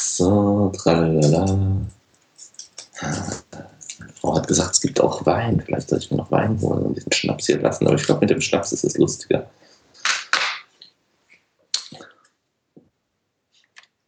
So, 0.00 0.72
tralala. 0.76 1.86
Frau 4.14 4.34
hat 4.34 4.48
gesagt, 4.48 4.72
es 4.72 4.80
gibt 4.80 4.98
auch 4.98 5.26
Wein. 5.26 5.60
Vielleicht 5.60 5.90
soll 5.90 5.98
ich 5.98 6.10
mir 6.10 6.16
noch 6.16 6.30
Wein 6.30 6.58
holen 6.60 6.86
und 6.86 6.96
diesen 6.96 7.12
Schnaps 7.12 7.46
hier 7.46 7.60
lassen. 7.60 7.86
Aber 7.86 7.96
ich 7.96 8.04
glaube, 8.04 8.22
mit 8.22 8.30
dem 8.30 8.40
Schnaps 8.40 8.72
ist 8.72 8.82
es 8.84 8.96
lustiger. 8.96 9.50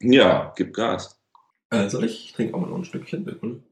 Ja, 0.00 0.52
gib 0.56 0.72
Gas. 0.74 1.20
Äh, 1.70 1.90
soll 1.90 2.04
ich? 2.04 2.26
Ich 2.26 2.32
trinke 2.32 2.54
auch 2.54 2.60
mal 2.60 2.70
noch 2.70 2.78
ein 2.78 2.84
Stückchen, 2.84 3.24
bitte. 3.24 3.62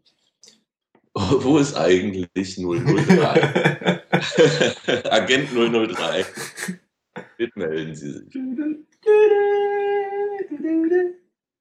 Wo 1.14 1.57
ist 1.59 1.75
eigentlich 1.75 2.29
003? 2.34 4.02
Agent 5.11 5.48
003. 5.52 6.27
Bitte 7.39 7.59
melden 7.59 7.95
Sie 7.95 8.12
sich. 8.12 8.29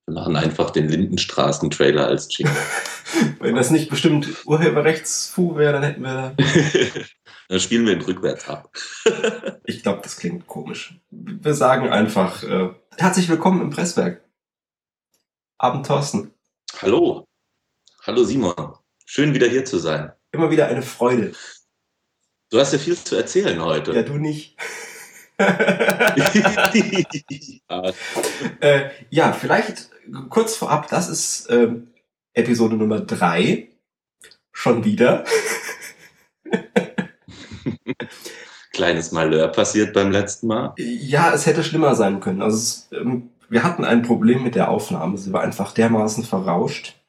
Wir 0.09 0.15
machen 0.15 0.35
einfach 0.35 0.71
den 0.71 0.89
Lindenstraßen-Trailer 0.89 2.07
als 2.07 2.35
Jingle. 2.35 2.55
Wenn 3.39 3.53
das 3.53 3.69
nicht 3.69 3.91
bestimmt 3.91 4.27
Urheberrechtsfu 4.47 5.55
wäre, 5.55 5.73
dann 5.73 5.83
hätten 5.83 6.01
wir. 6.01 6.35
dann 7.47 7.59
spielen 7.59 7.85
wir 7.85 7.93
ihn 7.93 8.01
rückwärts 8.01 8.49
ab. 8.49 8.75
ich 9.65 9.83
glaube, 9.83 9.99
das 10.01 10.17
klingt 10.17 10.47
komisch. 10.47 10.95
Wir 11.11 11.53
sagen 11.53 11.89
einfach 11.89 12.41
äh, 12.41 12.69
herzlich 12.97 13.29
willkommen 13.29 13.61
im 13.61 13.69
Presswerk. 13.69 14.23
Abend 15.59 15.85
Thorsten. 15.85 16.33
Hallo. 16.81 17.27
Hallo 18.01 18.23
Simon. 18.23 18.73
Schön 19.05 19.35
wieder 19.35 19.47
hier 19.47 19.65
zu 19.65 19.77
sein. 19.77 20.11
Immer 20.31 20.49
wieder 20.49 20.69
eine 20.69 20.81
Freude. 20.81 21.33
Du 22.49 22.59
hast 22.59 22.73
ja 22.73 22.79
viel 22.79 22.97
zu 22.97 23.15
erzählen 23.15 23.63
heute. 23.63 23.93
Ja, 23.93 24.01
du 24.01 24.17
nicht. 24.17 24.57
äh, 28.59 28.89
ja, 29.09 29.33
vielleicht 29.33 29.89
kurz 30.29 30.55
vorab, 30.55 30.87
das 30.89 31.09
ist 31.09 31.49
ähm, 31.49 31.87
Episode 32.33 32.75
Nummer 32.75 32.99
drei 32.99 33.69
Schon 34.51 34.83
wieder. 34.83 35.23
Kleines 38.73 39.13
Malheur 39.13 39.47
passiert 39.47 39.93
beim 39.93 40.11
letzten 40.11 40.47
Mal. 40.47 40.73
Ja, 40.77 41.33
es 41.33 41.45
hätte 41.45 41.63
schlimmer 41.63 41.95
sein 41.95 42.19
können. 42.19 42.41
Also 42.41 42.57
es, 42.57 42.89
ähm, 42.91 43.29
wir 43.47 43.63
hatten 43.63 43.85
ein 43.85 44.01
Problem 44.01 44.43
mit 44.43 44.55
der 44.55 44.69
Aufnahme. 44.69 45.17
Sie 45.17 45.31
war 45.31 45.43
einfach 45.43 45.71
dermaßen 45.71 46.25
verrauscht, 46.25 46.99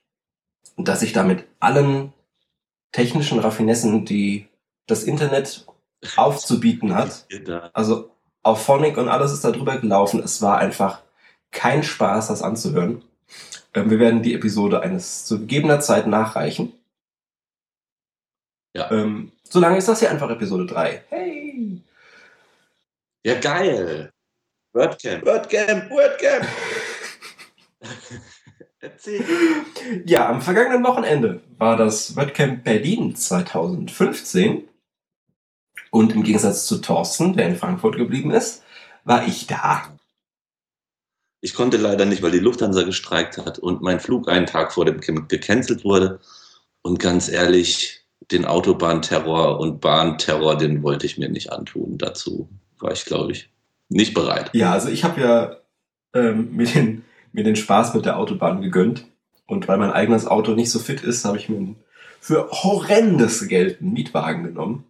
dass 0.77 1.03
ich 1.03 1.13
damit 1.13 1.45
allen 1.59 2.13
technischen 2.93 3.41
Raffinessen, 3.41 4.05
die 4.05 4.47
das 4.87 5.03
Internet 5.03 5.67
aufzubieten 6.17 6.95
hat, 6.95 7.27
also 7.73 8.11
auf 8.43 8.65
Phonic 8.65 8.97
und 8.97 9.09
alles 9.09 9.33
ist 9.33 9.45
da 9.45 9.51
drüber 9.51 9.79
gelaufen. 9.79 10.23
Es 10.23 10.43
war 10.43 10.59
einfach 10.59 11.03
kein 11.51 11.83
Spaß, 11.83 12.29
das 12.29 12.43
anzuhören. 12.43 13.03
Ähm, 13.75 13.91
wir 13.91 13.99
werden 13.99 14.23
die 14.23 14.35
Episode 14.35 14.81
eines 14.81 15.27
zu 15.27 15.41
gegebener 15.41 15.81
Zeit 15.81 16.07
nachreichen. 16.07 16.73
Ja. 18.75 18.91
Ähm, 18.91 19.33
solange 19.45 19.79
ist 19.79 19.89
das 19.89 20.01
hier 20.01 20.11
einfach 20.11 20.31
Episode 20.31 20.67
3. 20.67 21.05
Hey! 21.09 21.83
Ja, 23.25 23.39
geil! 23.39 24.13
WordCamp, 24.73 25.27
WordCamp, 25.27 25.91
WordCamp! 25.91 26.47
Erzähl. 28.81 29.25
Ja, 30.07 30.29
am 30.29 30.41
vergangenen 30.41 30.85
Wochenende 30.85 31.43
war 31.59 31.77
das 31.77 32.17
WordCamp 32.17 32.65
Berlin 32.65 33.15
2015. 33.15 34.70
Und 35.91 36.13
im 36.13 36.23
Gegensatz 36.23 36.67
zu 36.67 36.79
Thorsten, 36.79 37.35
der 37.35 37.49
in 37.49 37.57
Frankfurt 37.57 37.97
geblieben 37.97 38.31
ist, 38.31 38.63
war 39.05 39.27
ich 39.27 39.47
da. 39.47 39.83
Ich 41.41 41.55
konnte 41.55 41.79
leider 41.79 42.05
nicht, 42.05 42.23
weil 42.23 42.31
die 42.31 42.39
Lufthansa 42.39 42.83
gestreikt 42.83 43.39
hat 43.39 43.59
und 43.59 43.83
mein 43.83 43.99
Flug 43.99 44.29
einen 44.29 44.47
Tag 44.47 44.73
vor 44.73 44.85
dem 44.85 45.01
Camp 45.01 45.29
gecancelt 45.29 45.85
wurde. 45.85 46.21
Und 46.83 46.99
ganz 46.99 47.29
ehrlich, 47.29 48.01
den 48.31 48.45
Autobahnterror 48.45 49.59
und 49.59 49.81
Bahnterror, 49.81 50.57
den 50.57 50.83
wollte 50.83 51.07
ich 51.07 51.19
mir 51.19 51.29
nicht 51.29 51.51
antun. 51.53 51.99
Dazu 51.99 52.49
war 52.79 52.93
ich, 52.93 53.05
glaube 53.05 53.33
ich, 53.33 53.51
nicht 53.89 54.15
bereit. 54.15 54.51
Ja, 54.53 54.73
also 54.73 54.89
ich 54.89 55.03
habe 55.03 55.21
ja 55.21 55.57
ähm, 56.15 56.55
mir, 56.55 56.67
den, 56.67 57.05
mir 57.33 57.45
den 57.45 57.57
Spaß 57.57 57.95
mit 57.95 58.05
der 58.05 58.19
Autobahn 58.19 58.63
gegönnt. 58.63 59.07
Und 59.47 59.67
weil 59.67 59.79
mein 59.79 59.91
eigenes 59.91 60.27
Auto 60.27 60.53
nicht 60.53 60.71
so 60.71 60.79
fit 60.79 61.03
ist, 61.03 61.25
habe 61.25 61.39
ich 61.39 61.49
mir 61.49 61.75
für 62.21 62.51
horrendes 62.51 63.49
Geld 63.49 63.81
einen 63.81 63.95
Mietwagen 63.95 64.45
genommen. 64.45 64.85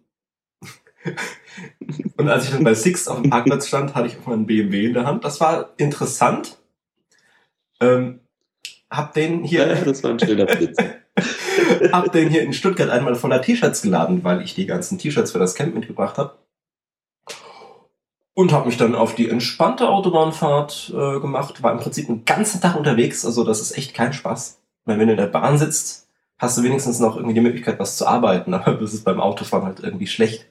Und 2.17 2.29
als 2.29 2.45
ich 2.45 2.51
dann 2.51 2.63
bei 2.63 2.73
Six 2.73 3.07
auf 3.07 3.21
dem 3.21 3.29
Parkplatz 3.29 3.67
stand, 3.67 3.95
hatte 3.95 4.07
ich 4.07 4.17
auch 4.19 4.27
mal 4.27 4.33
einen 4.33 4.45
BMW 4.45 4.85
in 4.85 4.93
der 4.93 5.05
Hand. 5.05 5.25
Das 5.25 5.39
war 5.39 5.71
interessant. 5.77 6.57
Ähm, 7.79 8.19
hab 8.89 9.13
den 9.13 9.43
hier. 9.43 9.67
Ja, 9.67 9.75
das 9.75 10.03
war 10.03 10.11
ein 10.11 10.19
schöner 10.19 10.45
Blitz. 10.45 10.77
hab 11.91 12.11
den 12.11 12.29
hier 12.29 12.43
in 12.43 12.53
Stuttgart 12.53 12.89
einmal 12.89 13.15
voller 13.15 13.41
T-Shirts 13.41 13.81
geladen, 13.81 14.23
weil 14.23 14.41
ich 14.41 14.53
die 14.53 14.65
ganzen 14.65 14.97
T-Shirts 14.97 15.31
für 15.31 15.39
das 15.39 15.55
Camp 15.55 15.73
mitgebracht 15.73 16.17
habe. 16.17 16.35
Und 18.33 18.53
habe 18.53 18.67
mich 18.67 18.77
dann 18.77 18.95
auf 18.95 19.13
die 19.15 19.29
entspannte 19.29 19.89
Autobahnfahrt 19.89 20.93
äh, 20.95 21.19
gemacht. 21.19 21.63
War 21.63 21.73
im 21.73 21.79
Prinzip 21.79 22.09
einen 22.09 22.25
ganzen 22.25 22.61
Tag 22.61 22.75
unterwegs, 22.75 23.25
also 23.25 23.43
das 23.43 23.61
ist 23.61 23.77
echt 23.77 23.93
kein 23.93 24.13
Spaß. 24.13 24.61
Weil 24.85 24.99
wenn 24.99 25.07
du 25.07 25.13
in 25.13 25.19
der 25.19 25.27
Bahn 25.27 25.57
sitzt, 25.57 26.07
hast 26.37 26.57
du 26.57 26.63
wenigstens 26.63 26.99
noch 26.99 27.15
irgendwie 27.15 27.35
die 27.35 27.41
Möglichkeit, 27.41 27.79
was 27.79 27.97
zu 27.97 28.07
arbeiten, 28.07 28.53
aber 28.53 28.73
das 28.73 28.93
ist 28.93 29.03
beim 29.03 29.19
Autofahren 29.19 29.65
halt 29.65 29.79
irgendwie 29.81 30.07
schlecht. 30.07 30.50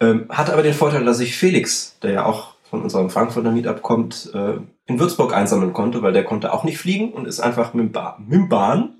Ähm, 0.00 0.26
hat 0.28 0.50
aber 0.50 0.62
den 0.62 0.74
Vorteil, 0.74 1.04
dass 1.04 1.20
ich 1.20 1.36
Felix, 1.36 1.98
der 2.02 2.12
ja 2.12 2.24
auch 2.24 2.54
von 2.68 2.82
unserem 2.82 3.10
Frankfurter 3.10 3.50
Meetup 3.50 3.82
kommt, 3.82 4.30
äh, 4.34 4.58
in 4.86 5.00
Würzburg 5.00 5.34
einsammeln 5.34 5.72
konnte, 5.72 6.02
weil 6.02 6.12
der 6.12 6.24
konnte 6.24 6.52
auch 6.52 6.64
nicht 6.64 6.78
fliegen 6.78 7.12
und 7.12 7.26
ist 7.26 7.40
einfach 7.40 7.74
mit 7.74 7.86
dem, 7.86 7.92
ba 7.92 8.16
mit 8.18 8.32
dem 8.32 8.48
Bahn 8.48 8.94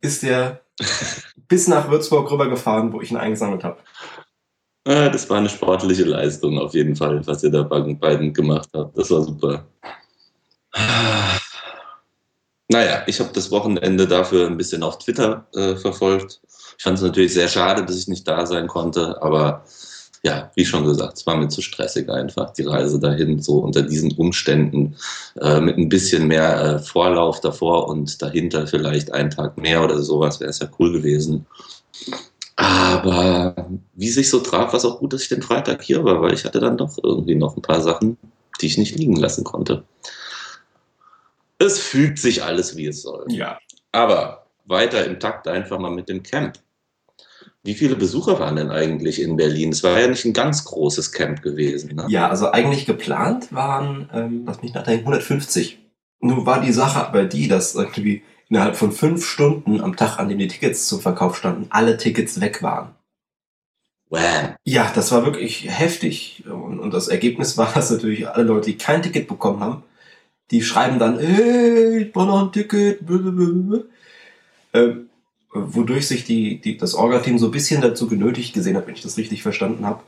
ist 0.00 0.22
der 0.22 0.60
bis 1.48 1.68
nach 1.68 1.90
Würzburg 1.90 2.30
rübergefahren, 2.30 2.92
wo 2.92 3.00
ich 3.00 3.10
ihn 3.10 3.16
eingesammelt 3.16 3.64
habe. 3.64 3.78
Ja, 4.86 5.08
das 5.08 5.30
war 5.30 5.38
eine 5.38 5.48
sportliche 5.48 6.04
Leistung 6.04 6.58
auf 6.58 6.74
jeden 6.74 6.96
Fall, 6.96 7.24
was 7.26 7.42
ihr 7.44 7.50
da 7.50 7.62
beiden 7.62 8.32
gemacht 8.32 8.68
habt. 8.74 8.98
Das 8.98 9.10
war 9.10 9.22
super. 9.22 9.64
Naja, 12.68 13.02
ich 13.06 13.20
habe 13.20 13.30
das 13.32 13.50
Wochenende 13.50 14.08
dafür 14.08 14.46
ein 14.46 14.56
bisschen 14.56 14.82
auf 14.82 14.98
Twitter 14.98 15.46
äh, 15.54 15.76
verfolgt. 15.76 16.40
Ich 16.78 16.82
fand 16.82 16.98
es 16.98 17.04
natürlich 17.04 17.34
sehr 17.34 17.48
schade, 17.48 17.84
dass 17.84 17.96
ich 17.96 18.08
nicht 18.08 18.26
da 18.26 18.46
sein 18.46 18.66
konnte, 18.66 19.20
aber 19.22 19.64
ja, 20.24 20.52
wie 20.54 20.64
schon 20.64 20.84
gesagt, 20.84 21.18
es 21.18 21.26
war 21.26 21.36
mir 21.36 21.48
zu 21.48 21.62
stressig 21.62 22.08
einfach, 22.08 22.52
die 22.52 22.62
Reise 22.62 23.00
dahin, 23.00 23.42
so 23.42 23.58
unter 23.58 23.82
diesen 23.82 24.12
Umständen, 24.12 24.94
äh, 25.40 25.60
mit 25.60 25.78
ein 25.78 25.88
bisschen 25.88 26.28
mehr 26.28 26.60
äh, 26.62 26.78
Vorlauf 26.78 27.40
davor 27.40 27.88
und 27.88 28.22
dahinter 28.22 28.68
vielleicht 28.68 29.12
einen 29.12 29.30
Tag 29.30 29.58
mehr 29.58 29.82
oder 29.82 30.00
sowas, 30.00 30.38
wäre 30.38 30.50
es 30.50 30.60
ja 30.60 30.68
cool 30.78 30.92
gewesen. 30.92 31.46
Aber 32.54 33.68
wie 33.94 34.10
sich 34.10 34.30
so 34.30 34.38
traf, 34.38 34.72
war 34.72 34.78
es 34.78 34.84
auch 34.84 35.00
gut, 35.00 35.12
dass 35.12 35.22
ich 35.22 35.28
den 35.28 35.42
Freitag 35.42 35.82
hier 35.82 36.04
war, 36.04 36.22
weil 36.22 36.34
ich 36.34 36.44
hatte 36.44 36.60
dann 36.60 36.76
doch 36.76 36.96
irgendwie 37.02 37.34
noch 37.34 37.56
ein 37.56 37.62
paar 37.62 37.80
Sachen, 37.80 38.16
die 38.60 38.66
ich 38.66 38.78
nicht 38.78 38.94
liegen 38.96 39.16
lassen 39.16 39.42
konnte. 39.42 39.82
Es 41.58 41.80
fügt 41.80 42.20
sich 42.20 42.44
alles, 42.44 42.76
wie 42.76 42.86
es 42.86 43.02
soll. 43.02 43.24
Ja. 43.28 43.58
Aber 43.90 44.46
weiter 44.66 45.04
im 45.04 45.18
Takt 45.18 45.48
einfach 45.48 45.78
mal 45.78 45.90
mit 45.90 46.08
dem 46.08 46.22
Camp. 46.22 46.58
Wie 47.64 47.74
viele 47.74 47.94
Besucher 47.94 48.40
waren 48.40 48.56
denn 48.56 48.70
eigentlich 48.70 49.22
in 49.22 49.36
Berlin? 49.36 49.70
Es 49.70 49.84
war 49.84 50.00
ja 50.00 50.08
nicht 50.08 50.24
ein 50.24 50.32
ganz 50.32 50.64
großes 50.64 51.12
Camp 51.12 51.42
gewesen. 51.42 51.94
Ne? 51.94 52.06
Ja, 52.08 52.28
also 52.28 52.50
eigentlich 52.50 52.86
geplant 52.86 53.52
waren, 53.52 54.10
ähm, 54.12 54.42
lass 54.46 54.62
mich 54.62 54.74
nachdenken, 54.74 55.06
150. 55.06 55.78
Nun 56.20 56.44
war 56.44 56.60
die 56.60 56.72
Sache 56.72 57.06
aber 57.06 57.24
die, 57.24 57.46
dass 57.46 57.76
irgendwie 57.76 58.22
innerhalb 58.48 58.76
von 58.76 58.90
fünf 58.90 59.24
Stunden 59.24 59.80
am 59.80 59.96
Tag, 59.96 60.18
an 60.18 60.28
dem 60.28 60.38
die 60.38 60.48
Tickets 60.48 60.88
zum 60.88 61.00
Verkauf 61.00 61.36
standen, 61.36 61.66
alle 61.70 61.96
Tickets 61.96 62.40
weg 62.40 62.62
waren. 62.62 62.96
Wow. 64.10 64.56
Ja, 64.64 64.90
das 64.94 65.10
war 65.12 65.24
wirklich 65.24 65.66
heftig. 65.70 66.44
Und, 66.46 66.80
und 66.80 66.92
das 66.92 67.08
Ergebnis 67.08 67.56
war, 67.58 67.72
dass 67.72 67.90
natürlich 67.90 68.28
alle 68.28 68.44
Leute, 68.44 68.72
die 68.72 68.76
kein 68.76 69.02
Ticket 69.02 69.28
bekommen 69.28 69.60
haben, 69.60 69.84
die 70.50 70.62
schreiben 70.62 70.98
dann, 70.98 71.18
hey, 71.18 72.02
ich 72.02 72.12
brauche 72.12 72.26
noch 72.26 72.42
ein 72.42 72.52
Ticket. 72.52 73.00
Ähm, 74.74 75.08
wodurch 75.52 76.08
sich 76.08 76.24
die, 76.24 76.60
die, 76.60 76.76
das 76.76 76.94
Orga-Team 76.94 77.38
so 77.38 77.46
ein 77.46 77.52
bisschen 77.52 77.80
dazu 77.80 78.08
genötigt 78.08 78.54
gesehen 78.54 78.76
hat, 78.76 78.86
wenn 78.86 78.94
ich 78.94 79.02
das 79.02 79.16
richtig 79.16 79.42
verstanden 79.42 79.86
habe, 79.86 80.02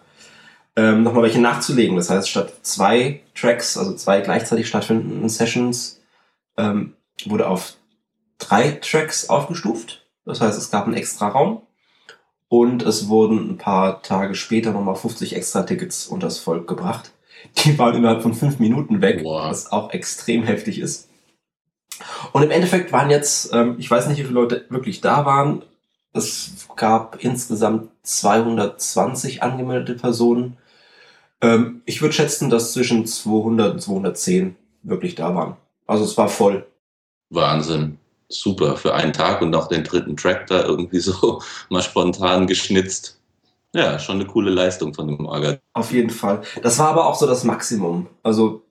ähm, 0.76 1.02
nochmal 1.02 1.23
welche 1.25 1.41
nachzulegen. 1.41 1.96
Das 1.96 2.11
heißt, 2.11 2.29
statt 2.29 2.52
zwei 2.62 3.20
Tracks, 3.35 3.76
also 3.76 3.94
zwei 3.94 4.20
gleichzeitig 4.20 4.67
stattfindenden 4.67 5.29
Sessions, 5.29 6.00
ähm, 6.56 6.94
wurde 7.26 7.49
auf 7.49 7.75
drei 8.38 8.73
Tracks 8.73 9.29
aufgestuft. 9.29 10.06
Das 10.25 10.41
heißt, 10.41 10.58
es 10.58 10.70
gab 10.70 10.87
einen 10.87 10.96
extra 10.96 11.29
Raum 11.29 11.62
und 12.49 12.82
es 12.82 13.08
wurden 13.08 13.50
ein 13.50 13.58
paar 13.58 14.02
Tage 14.02 14.35
später 14.35 14.73
nochmal 14.73 14.97
50 14.97 15.37
extra 15.37 15.62
Tickets 15.62 16.06
unter 16.06 16.26
das 16.26 16.38
Volk 16.38 16.67
gebracht. 16.67 17.12
Die 17.58 17.79
waren 17.79 17.94
innerhalb 17.94 18.23
von 18.23 18.35
fünf 18.35 18.58
Minuten 18.58 19.02
weg, 19.02 19.20
wow. 19.23 19.50
was 19.50 19.70
auch 19.70 19.90
extrem 19.90 20.44
heftig 20.44 20.79
ist. 20.79 21.08
Und 22.32 22.43
im 22.43 22.50
Endeffekt 22.50 22.93
waren 22.93 23.11
jetzt, 23.11 23.52
ähm, 23.52 23.76
ich 23.79 23.91
weiß 23.91 24.08
nicht, 24.08 24.19
wie 24.19 24.23
viele 24.25 24.35
Leute 24.35 24.67
wirklich 24.69 25.00
da 25.00 25.25
waren. 25.25 25.62
Es 26.12 26.67
gab 26.76 27.23
insgesamt 27.23 27.88
220 28.02 29.43
angemeldete 29.43 29.99
Personen. 29.99 30.56
Ähm, 31.41 31.82
ich 31.85 32.02
würde 32.02 32.14
schätzen, 32.14 32.50
dass 32.50 32.73
zwischen 32.73 33.06
200 33.06 33.75
und 33.75 33.81
210 33.81 34.56
wirklich 34.82 35.14
da 35.14 35.35
waren. 35.35 35.56
Also 35.87 36.05
es 36.05 36.17
war 36.17 36.29
voll. 36.29 36.67
Wahnsinn. 37.31 37.99
Super. 38.29 38.76
Für 38.76 38.94
einen 38.94 39.12
Tag 39.12 39.43
und 39.43 39.50
noch 39.50 39.69
den 39.69 39.85
dritten 39.85 40.17
Track 40.17 40.47
da 40.47 40.64
irgendwie 40.64 41.00
so 41.00 41.43
mal 41.69 41.82
spontan 41.82 42.47
geschnitzt. 42.47 43.19
Ja, 43.73 43.99
schon 43.99 44.17
eine 44.17 44.26
coole 44.26 44.50
Leistung 44.50 44.94
von 44.94 45.08
dem 45.08 45.26
Orga. 45.26 45.58
Auf 45.73 45.90
jeden 45.90 46.11
Fall. 46.11 46.43
Das 46.62 46.79
war 46.79 46.88
aber 46.88 47.06
auch 47.06 47.17
so 47.17 47.26
das 47.26 47.43
Maximum. 47.43 48.06
Also 48.23 48.62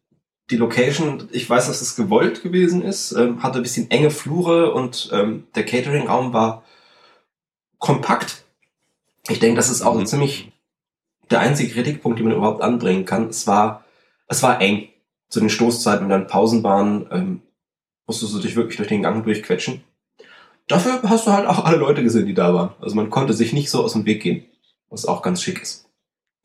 die 0.50 0.58
Location, 0.58 1.30
ich 1.32 1.50
weiß, 1.50 1.68
dass 1.68 1.82
es 1.82 1.96
gewollt 1.96 2.44
gewesen 2.44 2.82
ist, 2.82 3.14
ähm, 3.14 3.44
hatte 3.44 3.60
ein 3.60 3.64
bisschen 3.64 3.90
enge 3.92 4.12
Flure 4.12 4.74
und 4.74 5.10
ähm, 5.14 5.48
der 5.56 5.66
Catering-Raum 5.66 6.34
war 6.34 6.64
kompakt. 7.80 8.46
Ich 9.30 9.40
denke, 9.40 9.56
das 9.56 9.70
ist 9.70 9.82
auch 9.82 9.96
mhm. 9.96 10.06
ziemlich 10.06 10.52
der 11.32 11.40
einzige 11.40 11.74
Kritikpunkt, 11.74 12.20
den 12.20 12.28
man 12.28 12.36
überhaupt 12.36 12.62
anbringen 12.62 13.06
kann. 13.06 13.30
Es 13.30 13.48
war, 13.48 13.86
es 14.28 14.44
war 14.44 14.62
eng. 14.62 14.90
Zu 15.30 15.40
den 15.40 15.50
Stoßzeiten, 15.50 16.02
wenn 16.02 16.10
dann 16.10 16.28
Pausen 16.28 16.64
waren, 16.64 17.08
ähm, 17.12 17.42
musstest 18.06 18.34
du 18.34 18.40
dich 18.40 18.56
wirklich 18.56 18.78
durch 18.78 18.90
den 18.90 19.02
Gang 19.02 19.24
durchquetschen. 19.24 19.84
Dafür 20.68 21.02
hast 21.04 21.26
du 21.26 21.32
halt 21.32 21.48
auch 21.48 21.66
alle 21.66 21.78
Leute 21.78 22.04
gesehen, 22.04 22.28
die 22.28 22.34
da 22.34 22.54
waren. 22.54 22.76
Also 22.80 22.96
man 22.96 23.10
konnte 23.10 23.34
sich 23.34 23.54
nicht 23.54 23.70
so 23.70 23.84
aus 23.84 23.94
dem 23.94 24.06
Weg 24.06 24.22
gehen 24.22 24.46
was 24.94 25.06
auch 25.06 25.22
ganz 25.22 25.42
schick 25.42 25.62
ist. 25.62 25.90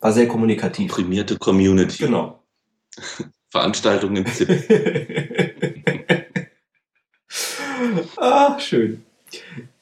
War 0.01 0.13
sehr 0.13 0.27
kommunikativ. 0.27 0.91
Primierte 0.91 1.39
Community. 1.39 2.05
Genau. 2.05 2.43
Veranstaltung 3.51 4.17
im 4.17 4.27
ZIP. 4.27 4.49
ah, 8.17 8.59
schön. 8.59 9.05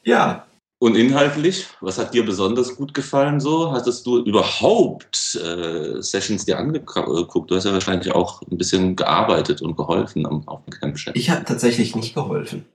Ja. 0.04 0.46
Und 0.78 0.94
inhaltlich, 0.94 1.66
was 1.80 1.98
hat 1.98 2.12
dir 2.12 2.24
besonders 2.24 2.76
gut 2.76 2.92
gefallen 2.92 3.40
so? 3.40 3.72
Hattest 3.72 4.04
du 4.06 4.18
überhaupt 4.18 5.34
äh, 5.36 6.02
Sessions 6.02 6.44
dir 6.44 6.58
angeguckt? 6.58 7.50
Du 7.50 7.56
hast 7.56 7.64
ja 7.64 7.72
wahrscheinlich 7.72 8.14
auch 8.14 8.42
ein 8.42 8.58
bisschen 8.58 8.94
gearbeitet 8.94 9.62
und 9.62 9.76
geholfen 9.76 10.26
am, 10.26 10.46
auf 10.46 10.62
dem 10.64 10.72
Camp 10.72 10.96
-Chat. 10.96 11.12
Ich 11.14 11.30
habe 11.30 11.44
tatsächlich 11.44 11.96
nicht 11.96 12.14
geholfen. 12.14 12.66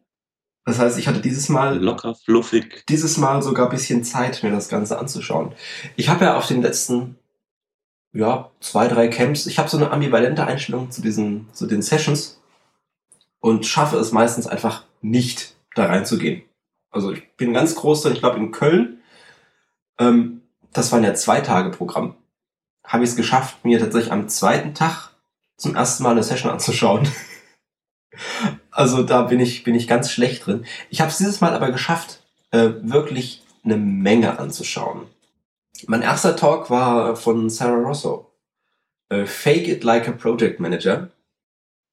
Das 0.66 0.80
heißt, 0.80 1.00
ich 1.00 1.08
hatte 1.08 1.22
dieses 1.22 1.50
Mal 1.50 1.80
locker, 1.80 2.16
fluffig. 2.16 2.84
Dieses 2.88 3.18
Mal 3.18 3.42
sogar 3.42 3.68
ein 3.68 3.72
bisschen 3.72 4.04
Zeit, 4.04 4.44
mir 4.44 4.52
das 4.52 4.70
Ganze 4.70 5.00
anzuschauen. 5.00 5.54
Ich 5.96 6.10
habe 6.10 6.26
ja 6.26 6.38
auf 6.38 6.48
den 6.48 6.62
letzten 6.62 7.18
ja, 8.14 8.52
zwei, 8.60 8.88
drei 8.88 9.08
Camps, 9.08 9.46
ich 9.46 9.58
habe 9.58 9.70
so 9.70 9.78
eine 9.78 9.92
ambivalente 9.92 10.46
Einstellung 10.46 10.92
zu 10.92 11.02
diesen, 11.02 11.52
zu 11.54 11.66
den 11.66 11.82
Sessions 11.82 12.42
und 13.40 13.66
schaffe 13.66 13.98
es 13.98 14.12
meistens 14.12 14.48
einfach 14.48 14.84
nicht, 15.02 15.56
da 15.76 15.86
reinzugehen. 15.86 16.44
Also 16.90 17.12
ich 17.12 17.36
bin 17.38 17.54
ganz 17.54 17.76
groß 17.76 18.06
ich 18.06 18.20
glaube 18.20 18.38
in 18.38 18.52
Köln, 18.52 19.02
ähm, 19.98 20.42
das 20.74 20.92
war 20.92 21.00
ja 21.02 21.14
zwei 21.14 21.42
Tage 21.42 21.70
Programm, 21.70 22.16
habe 22.86 23.04
ich 23.04 23.12
es 23.12 23.16
geschafft, 23.16 23.64
mir 23.64 23.80
tatsächlich 23.80 24.12
am 24.12 24.28
zweiten 24.28 24.74
Tag 24.74 25.12
zum 25.58 25.76
ersten 25.76 26.04
Mal 26.04 26.12
eine 26.12 26.24
Session 26.24 26.52
anzuschauen. 26.52 27.08
Also 28.72 29.04
da 29.04 29.24
bin 29.24 29.40
ich, 29.40 29.64
bin 29.64 29.76
ich 29.76 29.88
ganz 29.88 30.12
schlecht 30.12 30.46
drin. 30.46 30.66
Ich 30.90 31.02
habe 31.02 31.12
es 31.12 31.18
dieses 31.18 31.42
Mal 31.42 31.54
aber 31.54 31.72
geschafft, 31.72 32.24
äh, 32.52 32.70
wirklich 32.82 33.44
eine 33.64 33.78
Menge 33.78 34.40
anzuschauen. 34.40 35.08
Mein 35.88 36.02
erster 36.02 36.36
Talk 36.36 36.70
war 36.70 37.16
von 37.16 37.50
Sarah 37.50 37.82
Rosso. 37.82 38.32
Äh, 39.10 39.26
Fake 39.26 39.68
It 39.68 39.84
Like 39.84 40.08
a 40.08 40.12
Project 40.12 40.60
Manager. 40.60 41.12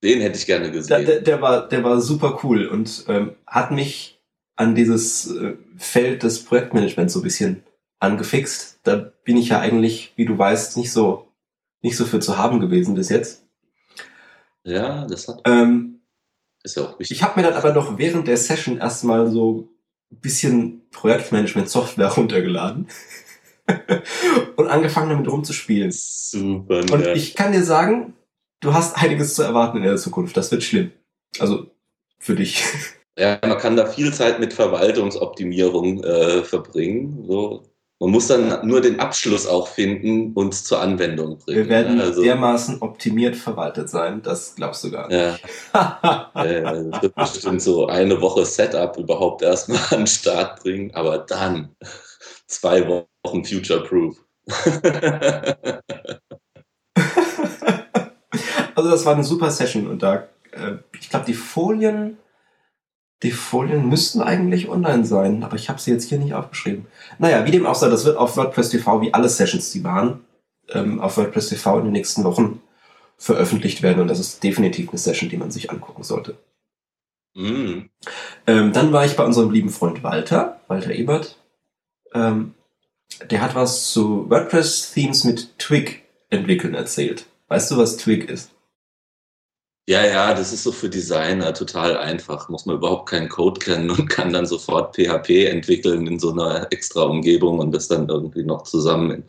Den 0.02 0.20
hätte 0.20 0.38
ich 0.38 0.46
gerne 0.46 0.70
gesehen. 0.70 1.06
Der, 1.06 1.20
der, 1.20 1.42
war, 1.42 1.68
der 1.68 1.82
war 1.82 2.00
super 2.00 2.40
cool 2.42 2.66
und 2.66 3.04
ähm, 3.08 3.34
hat 3.46 3.72
mich 3.72 4.20
an 4.54 4.74
dieses 4.74 5.30
äh, 5.30 5.56
Feld 5.76 6.22
des 6.22 6.44
Projektmanagements 6.44 7.14
so 7.14 7.20
ein 7.20 7.24
bisschen 7.24 7.64
angefixt. 7.98 8.80
Da 8.84 8.94
bin 9.24 9.36
ich 9.36 9.48
ja 9.48 9.60
eigentlich, 9.60 10.12
wie 10.16 10.24
du 10.24 10.38
weißt, 10.38 10.76
nicht 10.76 10.92
so, 10.92 11.28
nicht 11.82 11.96
so 11.96 12.04
für 12.04 12.20
zu 12.20 12.38
haben 12.38 12.60
gewesen 12.60 12.94
bis 12.94 13.08
jetzt. 13.08 13.44
Ja, 14.62 15.06
das 15.06 15.26
hat. 15.26 15.40
Ähm, 15.46 16.00
ist 16.62 16.76
ja 16.76 16.84
auch 16.84 16.98
wichtig. 16.98 17.16
Ich 17.16 17.22
habe 17.22 17.40
mir 17.40 17.46
dann 17.46 17.56
aber 17.56 17.72
noch 17.72 17.98
während 17.98 18.28
der 18.28 18.36
Session 18.36 18.78
erstmal 18.78 19.30
so 19.30 19.68
ein 20.12 20.20
bisschen 20.20 20.88
Projektmanagement-Software 20.90 22.08
runtergeladen 22.16 22.88
und 24.56 24.68
angefangen 24.68 25.10
damit 25.10 25.30
rumzuspielen. 25.30 25.90
Super. 25.92 26.80
Und 26.92 27.04
ja. 27.04 27.12
ich 27.12 27.34
kann 27.34 27.52
dir 27.52 27.64
sagen, 27.64 28.14
du 28.60 28.74
hast 28.74 28.96
einiges 28.96 29.34
zu 29.34 29.42
erwarten 29.42 29.78
in 29.78 29.84
der 29.84 29.96
Zukunft. 29.96 30.36
Das 30.36 30.50
wird 30.50 30.62
schlimm. 30.62 30.92
Also 31.38 31.66
für 32.18 32.34
dich. 32.34 32.64
Ja, 33.18 33.38
man 33.42 33.58
kann 33.58 33.76
da 33.76 33.86
viel 33.86 34.12
Zeit 34.12 34.38
mit 34.38 34.52
Verwaltungsoptimierung 34.52 36.04
äh, 36.04 36.44
verbringen. 36.44 37.24
So 37.26 37.64
man 38.00 38.10
muss 38.10 38.28
dann 38.28 38.64
nur 38.66 38.80
den 38.80 39.00
Abschluss 39.00 39.46
auch 39.48 39.66
finden 39.66 40.32
und 40.34 40.54
zur 40.54 40.80
Anwendung 40.80 41.38
bringen. 41.38 41.58
Wir 41.58 41.68
werden 41.68 42.00
also, 42.00 42.22
dermaßen 42.22 42.80
optimiert 42.80 43.34
verwaltet 43.34 43.90
sein, 43.90 44.22
das 44.22 44.54
glaubst 44.54 44.84
du 44.84 44.92
gar 44.92 45.08
nicht. 45.08 45.40
Ja. 45.74 46.30
äh, 46.34 46.62
das 46.62 47.02
wird 47.02 47.14
bestimmt 47.16 47.60
so 47.60 47.88
eine 47.88 48.20
Woche 48.20 48.44
Setup 48.44 48.96
überhaupt 48.96 49.42
erstmal 49.42 49.80
an 49.90 49.98
den 49.98 50.06
Start 50.06 50.62
bringen, 50.62 50.92
aber 50.94 51.18
dann 51.18 51.74
zwei 52.48 52.86
Wochen 52.88 53.44
Future-Proof. 53.44 54.16
also 58.74 58.90
das 58.90 59.04
war 59.06 59.14
eine 59.14 59.24
super 59.24 59.50
Session 59.50 59.86
und 59.86 60.02
da, 60.02 60.28
äh, 60.52 60.78
ich 60.98 61.10
glaube, 61.10 61.26
die 61.26 61.34
Folien 61.34 62.18
die 63.22 63.32
Folien 63.32 63.88
müssten 63.88 64.22
eigentlich 64.22 64.68
online 64.68 65.04
sein, 65.04 65.42
aber 65.42 65.56
ich 65.56 65.68
habe 65.68 65.80
sie 65.80 65.90
jetzt 65.90 66.08
hier 66.08 66.18
nicht 66.18 66.34
aufgeschrieben. 66.34 66.86
Naja, 67.18 67.44
wie 67.44 67.50
dem 67.50 67.66
auch 67.66 67.74
sei, 67.74 67.88
das 67.88 68.04
wird 68.04 68.16
auf 68.16 68.36
WordPress 68.36 68.70
TV, 68.70 69.00
wie 69.00 69.12
alle 69.12 69.28
Sessions, 69.28 69.72
die 69.72 69.82
waren, 69.82 70.24
ähm, 70.68 71.00
auf 71.00 71.16
WordPress 71.16 71.48
TV 71.48 71.78
in 71.78 71.84
den 71.86 71.92
nächsten 71.92 72.22
Wochen 72.22 72.62
veröffentlicht 73.16 73.82
werden. 73.82 74.00
Und 74.00 74.08
das 74.08 74.20
ist 74.20 74.44
definitiv 74.44 74.90
eine 74.90 74.98
Session, 74.98 75.28
die 75.28 75.36
man 75.36 75.50
sich 75.50 75.70
angucken 75.70 76.04
sollte. 76.04 76.38
Mm. 77.34 77.88
Ähm, 78.46 78.72
dann 78.72 78.92
war 78.92 79.04
ich 79.04 79.16
bei 79.16 79.24
unserem 79.24 79.50
lieben 79.50 79.70
Freund 79.70 80.04
Walter, 80.04 80.60
Walter 80.68 80.92
Ebert. 80.92 81.36
Ähm, 82.14 82.54
der 83.30 83.40
hat 83.40 83.54
was 83.54 83.90
zu 83.90 84.28
WordPress-Themes 84.30 85.24
mit 85.24 85.58
Twig 85.58 86.02
entwickeln 86.30 86.74
erzählt. 86.74 87.26
Weißt 87.48 87.70
du, 87.70 87.76
was 87.76 87.96
Twig 87.96 88.28
ist? 88.28 88.50
Ja, 89.88 90.04
ja, 90.04 90.34
das 90.34 90.52
ist 90.52 90.64
so 90.64 90.70
für 90.70 90.90
Designer 90.90 91.54
total 91.54 91.96
einfach. 91.96 92.50
Muss 92.50 92.66
man 92.66 92.76
überhaupt 92.76 93.08
keinen 93.08 93.30
Code 93.30 93.58
kennen 93.58 93.90
und 93.90 94.08
kann 94.08 94.34
dann 94.34 94.44
sofort 94.44 94.94
PHP 94.94 95.46
entwickeln 95.46 96.06
in 96.06 96.18
so 96.18 96.30
einer 96.32 96.66
extra 96.70 97.04
Umgebung 97.04 97.58
und 97.58 97.72
das 97.72 97.88
dann 97.88 98.06
irgendwie 98.06 98.44
noch 98.44 98.64
zusammen. 98.64 99.24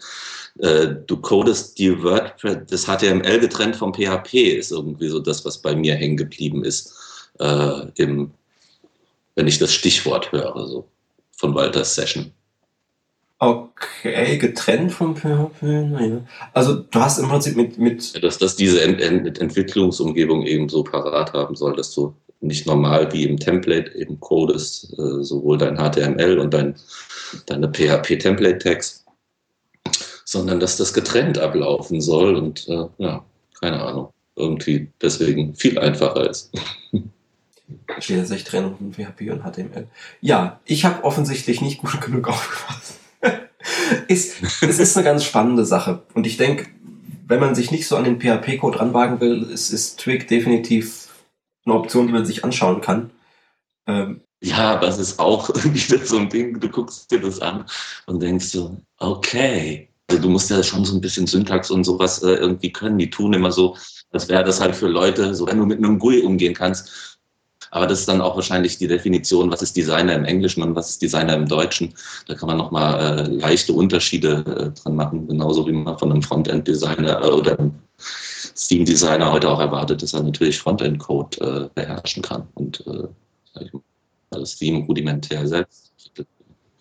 Äh, 0.59 0.95
du 1.07 1.15
codest 1.15 1.79
die 1.79 2.03
WordPress, 2.03 2.57
das 2.67 2.87
HTML 2.87 3.39
getrennt 3.39 3.77
vom 3.77 3.93
PHP 3.93 4.57
ist 4.57 4.71
irgendwie 4.71 5.07
so 5.07 5.19
das, 5.19 5.45
was 5.45 5.59
bei 5.59 5.73
mir 5.75 5.95
hängen 5.95 6.17
geblieben 6.17 6.65
ist, 6.65 6.93
äh, 7.39 7.87
im, 7.95 8.31
wenn 9.35 9.47
ich 9.47 9.59
das 9.59 9.73
Stichwort 9.73 10.33
höre, 10.33 10.67
so 10.67 10.89
von 11.37 11.55
Walters 11.55 11.95
Session. 11.95 12.33
Okay, 13.41 14.37
getrennt 14.37 14.91
vom 14.91 15.15
PHP. 15.15 15.61
Naja. 15.61 16.21
Also 16.51 16.75
du 16.75 16.99
hast 16.99 17.19
im 17.19 17.29
Prinzip 17.29 17.55
mit... 17.55 17.77
mit 17.77 18.21
dass, 18.21 18.37
dass 18.37 18.57
diese 18.57 18.81
Ent 18.81 18.99
Ent 18.99 19.39
Entwicklungsumgebung 19.39 20.43
eben 20.45 20.67
so 20.67 20.83
parat 20.83 21.31
haben 21.31 21.55
soll, 21.55 21.73
dass 21.73 21.93
du 21.93 22.13
nicht 22.41 22.67
normal 22.67 23.13
wie 23.13 23.23
im 23.23 23.39
Template 23.39 23.95
eben 23.95 24.19
codest, 24.19 24.93
äh, 24.93 25.23
sowohl 25.23 25.57
dein 25.57 25.77
HTML 25.77 26.37
und 26.37 26.53
dein, 26.53 26.75
deine 27.45 27.69
PHP-Template-Tags, 27.69 29.05
sondern 30.25 30.59
dass 30.59 30.75
das 30.75 30.93
getrennt 30.93 31.37
ablaufen 31.37 32.01
soll 32.01 32.35
und 32.35 32.67
äh, 32.67 32.87
ja, 32.97 33.23
keine 33.61 33.81
Ahnung, 33.81 34.09
irgendwie 34.35 34.91
deswegen 35.01 35.55
viel 35.55 35.79
einfacher 35.79 36.29
ist. 36.29 36.51
Steht 37.99 38.29
nicht 38.29 38.47
Trennung 38.47 38.75
von 38.77 38.93
PHP 38.93 39.31
und 39.31 39.43
HTML. 39.43 39.87
Ja, 40.19 40.59
ich 40.65 40.83
habe 40.83 41.05
offensichtlich 41.05 41.61
nicht 41.61 41.77
gut 41.77 42.01
genug 42.01 42.27
aufgepasst 42.27 42.99
ist, 44.07 44.41
es 44.61 44.79
ist 44.79 44.97
eine 44.97 45.03
ganz 45.03 45.23
spannende 45.23 45.65
Sache. 45.65 46.03
Und 46.13 46.25
ich 46.25 46.37
denke, 46.37 46.67
wenn 47.27 47.39
man 47.39 47.55
sich 47.55 47.71
nicht 47.71 47.87
so 47.87 47.95
an 47.95 48.05
den 48.05 48.19
PHP-Code 48.19 48.79
ranwagen 48.79 49.19
will, 49.21 49.43
ist, 49.43 49.71
ist 49.71 49.99
Twig 49.99 50.27
definitiv 50.27 51.09
eine 51.65 51.75
Option, 51.75 52.07
die 52.07 52.13
man 52.13 52.25
sich 52.25 52.43
anschauen 52.43 52.81
kann. 52.81 53.11
Ähm, 53.87 54.21
ja, 54.41 54.73
aber 54.75 54.87
es 54.87 54.97
ist 54.97 55.19
auch 55.19 55.49
wieder 55.63 56.05
so 56.05 56.17
ein 56.17 56.29
Ding, 56.29 56.59
du 56.59 56.69
guckst 56.69 57.11
dir 57.11 57.19
das 57.19 57.39
an 57.39 57.65
und 58.05 58.21
denkst 58.21 58.47
so, 58.47 58.77
okay. 58.97 59.89
Also 60.09 60.23
du 60.23 60.29
musst 60.29 60.49
ja 60.49 60.63
schon 60.63 60.85
so 60.85 60.95
ein 60.95 61.01
bisschen 61.01 61.27
Syntax 61.27 61.69
und 61.69 61.83
sowas 61.83 62.23
äh, 62.23 62.33
irgendwie 62.33 62.71
können. 62.71 62.97
Die 62.97 63.11
tun 63.11 63.33
immer 63.33 63.51
so, 63.51 63.77
als 64.11 64.27
wäre 64.27 64.43
das 64.43 64.59
halt 64.59 64.75
für 64.75 64.87
Leute, 64.87 65.35
so 65.35 65.45
wenn 65.45 65.59
du 65.59 65.65
mit 65.65 65.77
einem 65.77 65.99
GUI 65.99 66.23
umgehen 66.23 66.55
kannst, 66.55 67.18
aber 67.71 67.87
das 67.87 67.99
ist 67.99 68.09
dann 68.09 68.21
auch 68.21 68.35
wahrscheinlich 68.35 68.77
die 68.77 68.87
Definition, 68.87 69.51
was 69.51 69.61
ist 69.61 69.75
Designer 69.75 70.15
im 70.15 70.25
Englischen 70.25 70.63
und 70.63 70.75
was 70.75 70.89
ist 70.89 71.01
Designer 71.01 71.35
im 71.35 71.47
Deutschen. 71.47 71.93
Da 72.27 72.35
kann 72.35 72.47
man 72.47 72.57
nochmal 72.57 73.19
äh, 73.19 73.23
leichte 73.27 73.73
Unterschiede 73.73 74.43
äh, 74.47 74.79
dran 74.81 74.95
machen, 74.95 75.27
genauso 75.27 75.67
wie 75.67 75.71
man 75.71 75.97
von 75.97 76.11
einem 76.11 76.21
Frontend-Designer 76.21 77.23
äh, 77.23 77.29
oder 77.29 77.59
einem 77.59 77.73
Steam-Designer 77.99 79.31
heute 79.31 79.49
auch 79.49 79.59
erwartet, 79.59 80.01
dass 80.01 80.13
er 80.13 80.23
natürlich 80.23 80.59
Frontend-Code 80.59 81.69
äh, 81.75 81.79
beherrschen 81.79 82.23
kann 82.23 82.47
und 82.55 82.83
äh, 82.87 83.65
das 84.31 84.51
Steam 84.51 84.83
rudimentär 84.83 85.47
selbst. 85.47 85.91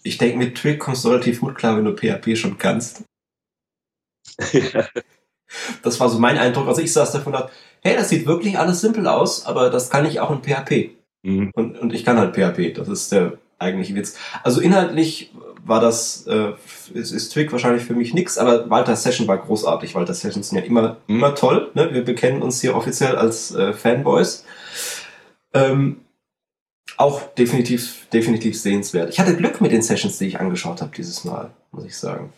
Ich 0.02 0.18
denke, 0.18 0.38
mit 0.38 0.56
Twig 0.56 0.78
kommst 0.78 1.04
du 1.04 1.08
relativ 1.08 1.40
gut 1.40 1.56
klar, 1.56 1.76
wenn 1.76 1.84
du 1.84 1.96
PHP 1.96 2.36
schon 2.36 2.58
kannst. 2.58 3.04
Das 5.82 5.98
war 5.98 6.08
so 6.08 6.18
mein 6.18 6.36
Eindruck. 6.36 6.68
Also 6.68 6.82
ich 6.82 6.92
saß 6.92 7.12
davon 7.12 7.32
dachte, 7.32 7.50
hey, 7.82 7.96
das 7.96 8.08
sieht 8.08 8.26
wirklich 8.26 8.58
alles 8.58 8.80
simpel 8.80 9.06
aus, 9.06 9.46
aber 9.46 9.70
das 9.70 9.90
kann 9.90 10.06
ich 10.06 10.20
auch 10.20 10.30
in 10.30 10.42
PHP. 10.42 10.90
Mhm. 11.22 11.50
Und, 11.54 11.78
und 11.78 11.92
ich 11.92 12.04
kann 12.04 12.18
halt 12.18 12.34
PHP, 12.34 12.74
das 12.74 12.88
ist 12.88 13.12
der 13.12 13.38
eigentliche 13.58 13.94
Witz. 13.94 14.16
Also 14.42 14.60
inhaltlich 14.60 15.32
war 15.64 15.80
das, 15.80 16.26
äh, 16.26 16.52
ist, 16.94 17.12
ist 17.12 17.30
Twig 17.30 17.52
wahrscheinlich 17.52 17.84
für 17.84 17.94
mich 17.94 18.14
nix, 18.14 18.38
aber 18.38 18.70
Walter 18.70 18.96
Session 18.96 19.28
war 19.28 19.38
großartig. 19.38 19.94
Walter 19.94 20.14
Sessions 20.14 20.48
sind 20.48 20.58
ja 20.58 20.64
immer, 20.64 20.96
immer 21.06 21.34
toll. 21.34 21.70
Ne? 21.74 21.92
Wir 21.92 22.04
bekennen 22.04 22.42
uns 22.42 22.60
hier 22.60 22.74
offiziell 22.74 23.16
als 23.16 23.54
äh, 23.54 23.72
Fanboys. 23.72 24.44
Ähm, 25.52 26.00
auch 26.96 27.22
definitiv, 27.34 28.06
definitiv 28.12 28.60
sehenswert. 28.60 29.10
Ich 29.10 29.20
hatte 29.20 29.36
Glück 29.36 29.60
mit 29.60 29.72
den 29.72 29.82
Sessions, 29.82 30.18
die 30.18 30.26
ich 30.26 30.40
angeschaut 30.40 30.80
habe 30.80 30.90
dieses 30.96 31.24
Mal, 31.24 31.50
muss 31.70 31.84
ich 31.84 31.96
sagen. 31.96 32.32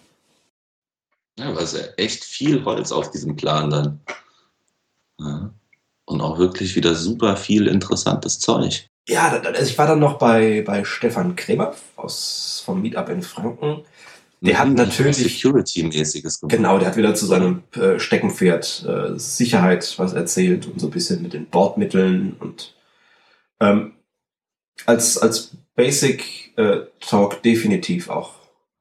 Ja, 1.38 1.54
war 1.54 1.64
echt 1.96 2.24
viel 2.24 2.64
Holz 2.64 2.92
auf 2.92 3.10
diesem 3.10 3.36
Plan 3.36 3.70
dann. 3.70 4.00
Und 6.10 6.22
auch 6.22 6.38
wirklich 6.38 6.74
wieder 6.74 6.96
super 6.96 7.36
viel 7.36 7.68
interessantes 7.68 8.40
Zeug. 8.40 8.88
Ja, 9.08 9.28
also 9.28 9.62
ich 9.62 9.78
war 9.78 9.86
dann 9.86 10.00
noch 10.00 10.18
bei, 10.18 10.62
bei 10.66 10.82
Stefan 10.82 11.36
Kremer 11.36 11.72
aus, 11.94 12.62
vom 12.66 12.82
Meetup 12.82 13.08
in 13.10 13.22
Franken. 13.22 13.84
Der 14.40 14.58
hat 14.58 14.68
mhm, 14.68 14.74
natürlich 14.74 15.18
Security-mäßiges 15.18 16.40
gemacht. 16.40 16.56
Genau, 16.56 16.78
der 16.78 16.88
hat 16.88 16.96
wieder 16.96 17.14
zu 17.14 17.26
seinem 17.26 17.62
äh, 17.76 18.00
Steckenpferd 18.00 18.86
äh, 18.88 19.18
Sicherheit 19.18 19.94
was 19.98 20.12
erzählt 20.12 20.66
und 20.66 20.80
so 20.80 20.88
ein 20.88 20.90
bisschen 20.90 21.22
mit 21.22 21.32
den 21.32 21.46
Bordmitteln 21.46 22.36
und 22.40 22.74
ähm, 23.60 23.92
als, 24.86 25.16
als 25.16 25.52
Basic 25.76 26.56
äh, 26.56 26.86
Talk 26.98 27.40
definitiv 27.42 28.10
auch, 28.10 28.32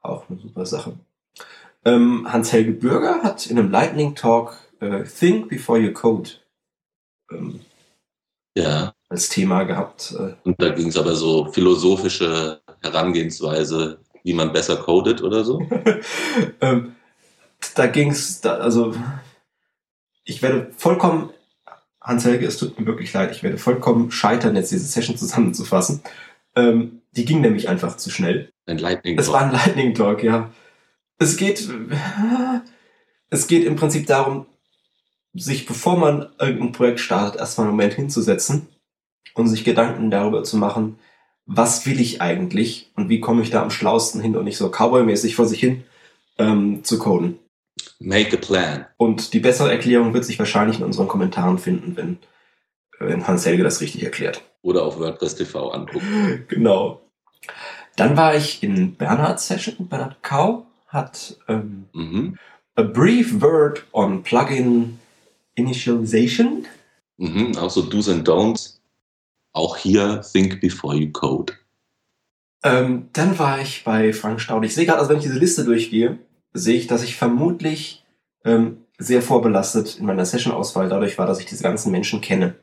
auch 0.01 0.27
eine 0.29 0.39
super 0.39 0.65
Sache. 0.65 0.93
Ähm, 1.85 2.25
Hans-Helge 2.31 2.71
Bürger 2.71 3.21
hat 3.21 3.45
in 3.45 3.59
einem 3.59 3.69
Lightning 3.69 4.15
Talk 4.15 4.57
äh, 4.79 5.03
Think 5.03 5.49
Before 5.49 5.77
You 5.77 5.93
Code 5.93 6.31
ähm, 7.31 7.59
ja. 8.55 8.93
als 9.09 9.29
Thema 9.29 9.63
gehabt. 9.63 10.15
Äh. 10.17 10.33
Und 10.43 10.61
da 10.61 10.69
ging 10.69 10.87
es 10.87 10.97
aber 10.97 11.15
so 11.15 11.51
philosophische 11.51 12.61
Herangehensweise, 12.81 13.99
wie 14.23 14.33
man 14.33 14.51
besser 14.51 14.77
codet 14.77 15.21
oder 15.21 15.43
so? 15.43 15.61
ähm, 16.61 16.95
da 17.75 17.87
ging 17.87 18.11
es, 18.11 18.43
also 18.45 18.95
ich 20.23 20.41
werde 20.41 20.71
vollkommen 20.77 21.31
Hans-Helge, 22.01 22.45
es 22.45 22.57
tut 22.57 22.79
mir 22.79 22.85
wirklich 22.85 23.11
leid, 23.13 23.31
ich 23.31 23.43
werde 23.43 23.57
vollkommen 23.57 24.11
scheitern, 24.11 24.55
jetzt 24.55 24.71
diese 24.71 24.85
Session 24.85 25.17
zusammenzufassen. 25.17 26.01
Ähm, 26.55 27.01
die 27.11 27.25
ging 27.25 27.41
nämlich 27.41 27.67
einfach 27.69 27.97
zu 27.97 28.09
schnell. 28.09 28.51
Ein 28.65 28.77
Lightning 28.77 29.15
Talk. 29.15 29.25
Es 29.25 29.31
war 29.31 29.41
ein 29.41 29.51
Lightning 29.51 29.93
Talk, 29.93 30.23
ja. 30.23 30.49
Es 31.17 31.35
geht, 31.35 31.69
es 33.29 33.47
geht 33.47 33.65
im 33.65 33.75
Prinzip 33.75 34.07
darum, 34.07 34.45
sich, 35.33 35.65
bevor 35.65 35.97
man 35.97 36.27
irgendein 36.39 36.71
Projekt 36.71 36.99
startet, 36.99 37.39
erstmal 37.39 37.67
einen 37.67 37.75
Moment 37.75 37.93
hinzusetzen 37.93 38.67
und 39.33 39.47
sich 39.47 39.63
Gedanken 39.63 40.11
darüber 40.11 40.43
zu 40.43 40.57
machen, 40.57 40.97
was 41.45 41.85
will 41.85 41.99
ich 41.99 42.21
eigentlich 42.21 42.91
und 42.95 43.09
wie 43.09 43.19
komme 43.19 43.41
ich 43.41 43.49
da 43.49 43.61
am 43.61 43.71
schlausten 43.71 44.21
hin 44.21 44.35
und 44.35 44.43
nicht 44.43 44.57
so 44.57 44.69
Cowboy-mäßig 44.69 45.35
vor 45.35 45.45
sich 45.45 45.59
hin 45.59 45.83
ähm, 46.37 46.83
zu 46.83 46.99
coden. 46.99 47.39
Make 47.99 48.37
a 48.37 48.39
plan. 48.39 48.85
Und 48.97 49.33
die 49.33 49.39
bessere 49.39 49.71
Erklärung 49.71 50.13
wird 50.13 50.25
sich 50.25 50.39
wahrscheinlich 50.39 50.79
in 50.79 50.85
unseren 50.85 51.07
Kommentaren 51.07 51.57
finden, 51.57 51.97
wenn, 51.97 52.17
wenn 52.99 53.27
Hans 53.27 53.45
Helge 53.45 53.63
das 53.63 53.81
richtig 53.81 54.03
erklärt. 54.03 54.43
Oder 54.61 54.83
auf 54.83 54.99
WordPress 54.99 55.35
TV 55.35 55.71
angucken. 55.71 56.45
genau. 56.47 57.01
Dann 57.95 58.15
war 58.15 58.35
ich 58.35 58.61
in 58.63 58.95
Bernhards 58.95 59.47
Session. 59.47 59.87
Bernhard 59.87 60.21
Kau 60.21 60.65
hat 60.87 61.37
ähm, 61.47 61.85
mhm. 61.93 62.37
A 62.75 62.83
Brief 62.83 63.41
Word 63.41 63.85
on 63.91 64.23
Plugin 64.23 64.99
Initialization. 65.59 66.65
Mhm, 67.17 67.57
auch 67.57 67.69
so 67.69 67.81
Do's 67.81 68.09
and 68.09 68.27
Don'ts. 68.27 68.79
Auch 69.51 69.77
hier 69.77 70.21
Think 70.21 70.61
Before 70.61 70.95
You 70.95 71.11
Code. 71.11 71.53
Ähm, 72.63 73.09
dann 73.13 73.39
war 73.39 73.61
ich 73.61 73.83
bei 73.83 74.13
Frank 74.13 74.41
Staud. 74.41 74.65
Ich 74.65 74.75
sehe 74.75 74.85
gerade, 74.85 74.99
also 74.99 75.09
wenn 75.09 75.17
ich 75.17 75.23
diese 75.23 75.39
Liste 75.39 75.63
durchgehe, 75.63 76.19
sehe 76.53 76.77
ich, 76.77 76.87
dass 76.87 77.03
ich 77.03 77.15
vermutlich 77.15 78.03
ähm, 78.43 78.77
sehr 78.97 79.21
vorbelastet 79.21 79.97
in 79.97 80.05
meiner 80.05 80.25
Session-Auswahl 80.25 80.89
dadurch 80.89 81.17
war, 81.17 81.25
dass 81.25 81.39
ich 81.39 81.45
diese 81.45 81.63
ganzen 81.63 81.91
Menschen 81.91 82.21
kenne. 82.21 82.55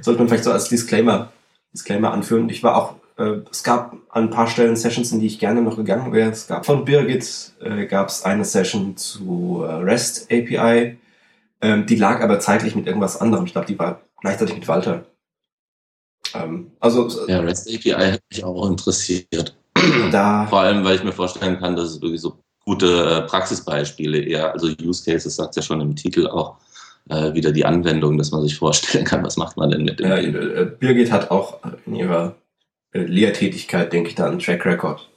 Sollte 0.00 0.20
man 0.20 0.28
vielleicht 0.28 0.44
so 0.44 0.52
als 0.52 0.68
Disclaimer, 0.68 1.32
Disclaimer 1.72 2.12
anführen. 2.12 2.48
Ich 2.48 2.62
war 2.62 2.76
auch, 2.76 2.94
äh, 3.18 3.40
es 3.50 3.64
gab 3.64 3.94
an 4.10 4.24
ein 4.24 4.30
paar 4.30 4.46
Stellen 4.46 4.76
Sessions, 4.76 5.10
in 5.12 5.20
die 5.20 5.26
ich 5.26 5.40
gerne 5.40 5.62
noch 5.62 5.76
gegangen 5.76 6.12
wäre. 6.12 6.30
Es 6.30 6.46
gab 6.46 6.66
von 6.66 6.84
Birgit 6.84 7.52
äh, 7.60 7.86
gab 7.86 8.08
es 8.08 8.24
eine 8.24 8.44
Session 8.44 8.96
zu 8.96 9.64
äh, 9.66 9.72
REST 9.72 10.30
API. 10.30 10.98
Ähm, 11.62 11.86
die 11.86 11.96
lag 11.96 12.20
aber 12.20 12.40
zeitlich 12.40 12.74
mit 12.74 12.86
irgendwas 12.86 13.20
anderem. 13.20 13.46
Ich 13.46 13.52
glaube, 13.52 13.68
die 13.68 13.78
war 13.78 14.02
gleichzeitig 14.20 14.56
mit 14.56 14.68
Walter. 14.68 15.06
Ähm, 16.34 16.72
also 16.80 17.08
ja, 17.28 17.40
REST 17.40 17.74
API 17.74 18.12
hat 18.12 18.20
mich 18.30 18.44
auch 18.44 18.68
interessiert. 18.68 19.56
Da, 20.10 20.46
Vor 20.50 20.60
allem, 20.60 20.84
weil 20.84 20.96
ich 20.96 21.04
mir 21.04 21.12
vorstellen 21.12 21.58
kann, 21.58 21.76
dass 21.76 21.90
es 21.90 22.02
wirklich 22.02 22.20
so 22.20 22.38
gute 22.64 22.86
äh, 22.86 23.22
Praxisbeispiele 23.22 24.18
eher, 24.18 24.52
also 24.52 24.68
Use 24.82 25.04
Cases 25.04 25.34
sagt 25.34 25.56
ja 25.56 25.62
schon 25.62 25.80
im 25.80 25.96
Titel 25.96 26.26
auch, 26.26 26.56
äh, 27.08 27.34
wieder 27.34 27.52
die 27.52 27.64
Anwendung, 27.64 28.18
dass 28.18 28.30
man 28.30 28.42
sich 28.42 28.56
vorstellen 28.56 29.04
kann, 29.04 29.24
was 29.24 29.36
macht 29.36 29.56
man 29.56 29.70
denn 29.70 29.84
mit 29.84 30.00
dem. 30.00 30.08
Ja, 30.08 30.16
äh, 30.16 30.66
Birgit 30.78 31.10
hat 31.10 31.30
auch 31.30 31.58
in 31.86 31.94
ihrer 31.94 32.36
äh, 32.92 33.00
Lehrtätigkeit, 33.00 33.92
denke 33.92 34.10
ich, 34.10 34.14
da 34.14 34.26
einen 34.26 34.38
Track 34.38 34.64
Record, 34.64 35.08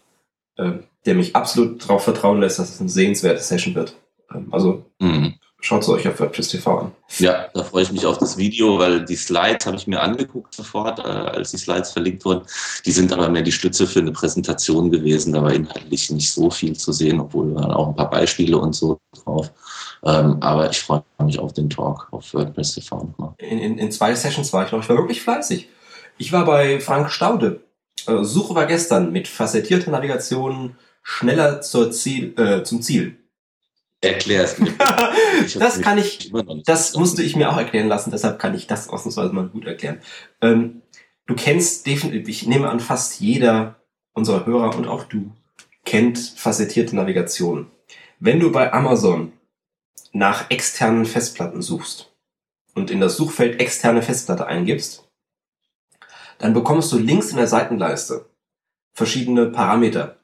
äh, 0.58 0.74
der 1.06 1.16
mich 1.16 1.36
absolut 1.36 1.84
darauf 1.84 2.04
vertrauen 2.04 2.40
lässt, 2.40 2.60
dass 2.60 2.74
es 2.74 2.80
eine 2.80 2.90
sehenswerte 2.90 3.42
Session 3.42 3.76
wird. 3.76 3.96
Ähm, 4.34 4.48
also 4.52 4.86
mhm. 5.00 5.36
Schaut 5.66 5.82
es 5.82 5.90
euch 5.90 6.08
auf 6.08 6.20
WordPress 6.20 6.50
TV 6.50 6.78
an. 6.78 6.92
Ja, 7.18 7.48
da 7.56 7.64
freue 7.64 7.82
ich 7.82 7.92
mich 7.92 8.06
auf 8.06 8.20
das 8.20 8.38
Video, 8.38 8.78
weil 8.78 9.04
die 9.04 9.16
Slides 9.16 9.66
habe 9.66 9.76
ich 9.78 9.88
mir 9.88 10.00
angeguckt 10.00 10.54
sofort, 10.54 11.00
äh, 11.00 11.02
als 11.02 11.50
die 11.50 11.58
Slides 11.58 11.92
verlinkt 11.92 12.24
wurden. 12.24 12.46
Die 12.86 12.92
sind 12.92 13.12
aber 13.12 13.30
mehr 13.30 13.42
die 13.42 13.52
Stütze 13.52 13.88
für 13.88 13.98
eine 13.98 14.12
Präsentation 14.12 14.92
gewesen. 14.92 15.34
Da 15.34 15.42
war 15.42 15.52
inhaltlich 15.52 16.12
nicht 16.12 16.32
so 16.32 16.52
viel 16.52 16.78
zu 16.78 16.92
sehen, 16.92 17.20
obwohl 17.20 17.56
waren 17.56 17.72
auch 17.72 17.88
ein 17.88 17.96
paar 17.96 18.12
Beispiele 18.12 18.60
und 18.60 18.74
so 18.74 19.00
drauf. 19.24 19.52
Ähm, 20.04 20.38
aber 20.40 20.70
ich 20.70 20.80
freue 20.80 21.04
mich 21.24 21.40
auf 21.40 21.54
den 21.54 21.68
Talk 21.68 22.10
auf 22.12 22.32
WordPress 22.36 22.76
TV 22.76 22.98
nochmal. 22.98 23.34
In, 23.40 23.58
in, 23.58 23.80
in 23.80 23.92
zwei 23.92 24.14
Sessions 24.14 24.54
war 24.54 24.68
ich 24.68 24.72
noch. 24.72 24.84
Ich 24.84 24.90
war 24.90 24.98
wirklich 24.98 25.24
fleißig. 25.24 25.68
Ich 26.20 26.32
war 26.32 26.46
bei 26.46 26.80
Frank 26.80 27.10
Staude. 27.10 27.62
Äh, 28.06 28.24
Suche 28.24 28.54
war 28.54 28.68
gestern 28.68 29.12
mit 29.12 29.28
facettierter 29.28 29.90
Navigation 29.90 30.76
schneller 31.02 31.62
Ziel, 31.62 32.40
äh, 32.40 32.62
zum 32.62 32.84
Ziel. 32.84 33.18
Erklär 34.06 34.44
es 34.44 34.58
mir. 34.58 34.74
das 35.60 35.82
kann 35.82 35.98
ich, 35.98 36.32
das 36.66 36.96
musste 36.96 37.24
ich 37.24 37.36
mir 37.36 37.52
auch 37.52 37.58
erklären 37.58 37.88
lassen, 37.88 38.12
deshalb 38.12 38.40
kann 38.40 38.56
ich 38.56 38.68
das 38.68 38.90
ausnahmsweise 38.90 39.34
mal 39.34 39.48
gut 39.48 39.66
erklären. 39.66 40.02
Ähm, 40.42 40.82
du 41.26 41.36
kennst 41.36 41.86
definitiv, 41.86 42.28
ich 42.28 42.48
nehme 42.48 42.70
an, 42.70 42.80
fast 42.80 43.20
jeder 43.20 43.76
unserer 44.14 44.46
Hörer 44.46 44.76
und 44.76 44.88
auch 44.88 45.04
du 45.04 45.32
kennt 45.84 46.18
facettierte 46.36 46.96
Navigation. 46.96 47.72
Wenn 48.20 48.40
du 48.40 48.52
bei 48.52 48.74
Amazon 48.74 49.34
nach 50.14 50.50
externen 50.50 51.06
Festplatten 51.06 51.62
suchst 51.62 52.12
und 52.74 52.90
in 52.90 53.02
das 53.02 53.18
Suchfeld 53.18 53.60
externe 53.60 54.02
Festplatte 54.02 54.48
eingibst, 54.48 55.08
dann 56.38 56.54
bekommst 56.54 56.92
du 56.92 56.98
links 56.98 57.30
in 57.30 57.38
der 57.38 57.48
Seitenleiste 57.48 58.26
verschiedene 58.94 59.48
Parameter. 59.48 60.18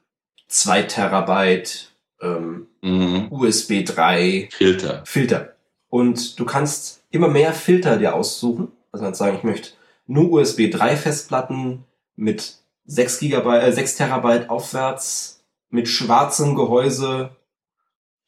2 0.48 0.82
Terabyte, 0.82 1.91
ähm, 2.22 2.68
mhm. 2.80 3.28
USB 3.30 3.84
3 3.84 4.48
Filter. 4.50 5.02
Filter. 5.04 5.54
Und 5.88 6.38
du 6.40 6.46
kannst 6.46 7.02
immer 7.10 7.28
mehr 7.28 7.52
Filter 7.52 7.98
dir 7.98 8.14
aussuchen. 8.14 8.72
Also 8.90 9.04
kannst 9.04 9.18
sagen, 9.18 9.36
ich 9.36 9.44
möchte 9.44 9.70
nur 10.06 10.32
USB 10.32 10.70
3 10.70 10.96
Festplatten 10.96 11.84
mit 12.16 12.56
6 12.86 13.18
Gigabyte, 13.20 13.62
äh, 13.62 13.72
6 13.72 13.96
Terabyte 13.96 14.50
aufwärts, 14.50 15.44
mit 15.70 15.88
schwarzem 15.88 16.54
Gehäuse 16.54 17.30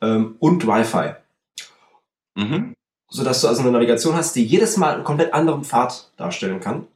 ähm, 0.00 0.36
und 0.38 0.66
Wi-Fi. 0.66 1.14
Mhm. 2.34 2.74
Sodass 3.08 3.40
du 3.40 3.48
also 3.48 3.62
eine 3.62 3.70
Navigation 3.70 4.16
hast, 4.16 4.34
die 4.34 4.44
jedes 4.44 4.76
Mal 4.76 4.94
einen 4.94 5.04
komplett 5.04 5.34
anderen 5.34 5.64
Pfad 5.64 6.10
darstellen 6.16 6.60
kann, 6.60 6.86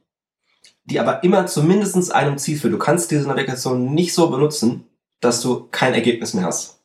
die 0.85 0.99
aber 0.99 1.23
immer 1.23 1.45
zumindest 1.45 2.11
einem 2.11 2.37
Ziel 2.37 2.59
führt. 2.59 2.73
Du 2.73 2.79
kannst 2.79 3.11
diese 3.11 3.27
Navigation 3.27 3.93
nicht 3.93 4.13
so 4.13 4.29
benutzen, 4.29 4.85
dass 5.19 5.41
du 5.41 5.67
kein 5.71 5.93
Ergebnis 5.93 6.33
mehr 6.33 6.45
hast. 6.45 6.78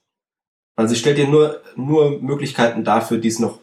Also 0.77 0.95
sie 0.95 1.01
stellt 1.01 1.19
dir 1.19 1.29
nur, 1.29 1.63
nur 1.77 2.21
Möglichkeiten 2.21 2.85
dafür, 2.85 3.19
die 3.19 3.29
es 3.29 3.39
noch 3.39 3.61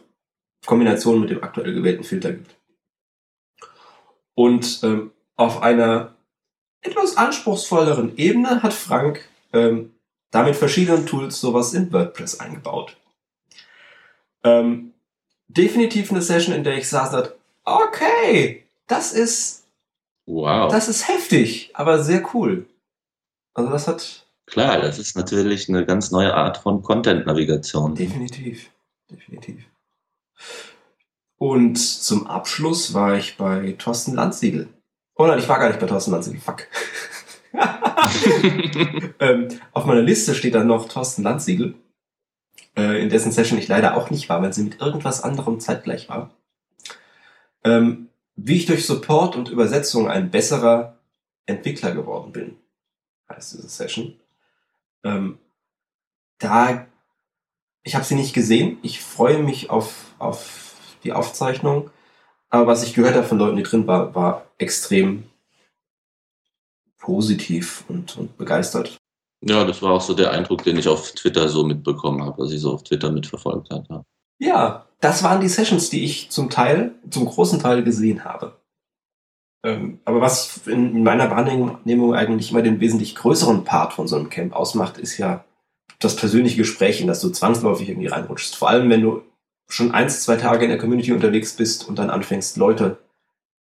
Kombinationen 0.66 1.20
mit 1.20 1.30
dem 1.30 1.42
aktuell 1.42 1.74
gewählten 1.74 2.04
Filter 2.04 2.32
gibt. 2.32 2.56
Und 4.34 4.80
ähm, 4.82 5.12
auf 5.36 5.62
einer 5.62 6.14
etwas 6.80 7.16
anspruchsvolleren 7.16 8.16
Ebene 8.16 8.62
hat 8.62 8.72
Frank 8.72 9.28
ähm, 9.52 9.92
damit 10.30 10.56
verschiedenen 10.56 11.06
Tools 11.06 11.40
sowas 11.40 11.74
in 11.74 11.92
WordPress 11.92 12.40
eingebaut. 12.40 12.96
Ähm, 14.44 14.94
definitiv 15.48 16.10
eine 16.10 16.22
Session, 16.22 16.54
in 16.54 16.64
der 16.64 16.76
ich 16.76 16.88
saß 16.88 17.12
und 17.12 17.20
dachte, 17.20 17.36
okay, 17.64 18.64
das 18.86 19.12
ist, 19.12 19.66
wow. 20.26 20.70
das 20.70 20.88
ist 20.88 21.08
heftig, 21.08 21.70
aber 21.74 22.02
sehr 22.02 22.28
cool. 22.34 22.66
Also 23.54 23.70
das 23.70 23.86
hat, 23.86 24.21
Klar, 24.46 24.80
das 24.80 24.98
ist 24.98 25.16
natürlich 25.16 25.68
eine 25.68 25.86
ganz 25.86 26.10
neue 26.10 26.34
Art 26.34 26.58
von 26.58 26.82
Content-Navigation. 26.82 27.94
Definitiv, 27.94 28.70
definitiv. 29.10 29.64
Und 31.38 31.76
zum 31.76 32.26
Abschluss 32.26 32.94
war 32.94 33.16
ich 33.16 33.36
bei 33.36 33.72
Thorsten 33.78 34.14
Landsiegel. 34.14 34.68
Oh 35.16 35.26
nein, 35.26 35.38
ich 35.38 35.48
war 35.48 35.58
gar 35.58 35.68
nicht 35.68 35.80
bei 35.80 35.86
Thorsten 35.86 36.12
Lanziegel. 36.12 36.40
Fuck. 36.40 36.68
ähm, 39.20 39.48
auf 39.72 39.84
meiner 39.84 40.02
Liste 40.02 40.34
steht 40.34 40.54
dann 40.54 40.66
noch 40.66 40.88
Thorsten 40.88 41.22
Landsiegel, 41.22 41.74
äh, 42.76 43.02
in 43.02 43.10
dessen 43.10 43.32
Session 43.32 43.58
ich 43.58 43.68
leider 43.68 43.96
auch 43.96 44.10
nicht 44.10 44.28
war, 44.28 44.40
weil 44.40 44.52
sie 44.52 44.62
mit 44.62 44.80
irgendwas 44.80 45.22
anderem 45.22 45.60
zeitgleich 45.60 46.08
war. 46.08 46.30
Ähm, 47.64 48.08
wie 48.36 48.56
ich 48.56 48.66
durch 48.66 48.86
Support 48.86 49.36
und 49.36 49.50
Übersetzung 49.50 50.08
ein 50.08 50.30
besserer 50.30 50.98
Entwickler 51.46 51.92
geworden 51.92 52.32
bin, 52.32 52.56
heißt 53.28 53.54
diese 53.54 53.68
Session. 53.68 54.18
Ähm, 55.04 55.38
da, 56.38 56.86
ich 57.82 57.94
habe 57.94 58.04
sie 58.04 58.14
nicht 58.14 58.34
gesehen. 58.34 58.78
Ich 58.82 59.00
freue 59.00 59.42
mich 59.42 59.70
auf, 59.70 60.14
auf 60.18 60.74
die 61.04 61.12
Aufzeichnung. 61.12 61.90
Aber 62.50 62.66
was 62.66 62.82
ich 62.82 62.94
gehört 62.94 63.14
habe 63.14 63.26
von 63.26 63.38
Leuten, 63.38 63.56
die 63.56 63.62
drin 63.62 63.86
waren, 63.86 64.14
war 64.14 64.46
extrem 64.58 65.24
positiv 66.98 67.84
und, 67.88 68.16
und 68.16 68.36
begeistert. 68.36 68.96
Ja, 69.44 69.64
das 69.64 69.82
war 69.82 69.92
auch 69.92 70.00
so 70.00 70.14
der 70.14 70.30
Eindruck, 70.30 70.62
den 70.62 70.76
ich 70.76 70.86
auf 70.86 71.12
Twitter 71.12 71.48
so 71.48 71.64
mitbekommen 71.64 72.22
habe, 72.22 72.40
was 72.42 72.52
ich 72.52 72.60
so 72.60 72.72
auf 72.72 72.84
Twitter 72.84 73.10
mitverfolgt 73.10 73.70
habe. 73.70 74.04
Ja, 74.38 74.86
das 75.00 75.24
waren 75.24 75.40
die 75.40 75.48
Sessions, 75.48 75.90
die 75.90 76.04
ich 76.04 76.30
zum 76.30 76.48
Teil, 76.48 76.94
zum 77.10 77.26
großen 77.26 77.58
Teil 77.58 77.82
gesehen 77.82 78.24
habe. 78.24 78.61
Ähm, 79.64 80.00
aber 80.04 80.20
was 80.20 80.66
in 80.66 81.02
meiner 81.02 81.30
Wahrnehmung 81.30 82.14
eigentlich 82.14 82.50
immer 82.50 82.62
den 82.62 82.80
wesentlich 82.80 83.14
größeren 83.14 83.64
Part 83.64 83.92
von 83.92 84.08
so 84.08 84.16
einem 84.16 84.28
Camp 84.28 84.54
ausmacht, 84.54 84.98
ist 84.98 85.18
ja 85.18 85.44
das 86.00 86.16
persönliche 86.16 86.56
Gespräch, 86.56 87.00
in 87.00 87.06
das 87.06 87.20
du 87.20 87.30
zwangsläufig 87.30 87.88
irgendwie 87.88 88.08
reinrutschst. 88.08 88.56
Vor 88.56 88.68
allem, 88.68 88.90
wenn 88.90 89.02
du 89.02 89.22
schon 89.68 89.92
eins, 89.92 90.22
zwei 90.24 90.36
Tage 90.36 90.64
in 90.64 90.70
der 90.70 90.78
Community 90.78 91.12
unterwegs 91.12 91.54
bist 91.54 91.88
und 91.88 91.98
dann 91.98 92.10
anfängst, 92.10 92.56
Leute 92.56 92.98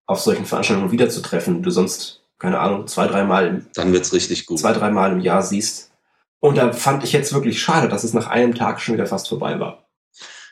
auf 0.07 0.19
solchen 0.19 0.45
Veranstaltungen 0.45 0.91
wiederzutreffen, 0.91 1.63
du 1.63 1.69
sonst, 1.69 2.23
keine 2.39 2.59
Ahnung, 2.59 2.87
zwei, 2.87 3.07
dreimal 3.07 3.65
Dann 3.75 3.93
wird's 3.93 4.11
richtig 4.11 4.45
gut. 4.45 4.59
zwei, 4.59 4.73
dreimal 4.73 5.11
im 5.11 5.19
Jahr 5.19 5.43
siehst. 5.43 5.91
Und 6.39 6.57
da 6.57 6.73
fand 6.73 7.03
ich 7.03 7.13
jetzt 7.13 7.33
wirklich 7.33 7.61
schade, 7.61 7.87
dass 7.87 8.03
es 8.03 8.13
nach 8.13 8.27
einem 8.27 8.55
Tag 8.55 8.81
schon 8.81 8.95
wieder 8.95 9.05
fast 9.05 9.29
vorbei 9.29 9.59
war. 9.59 9.85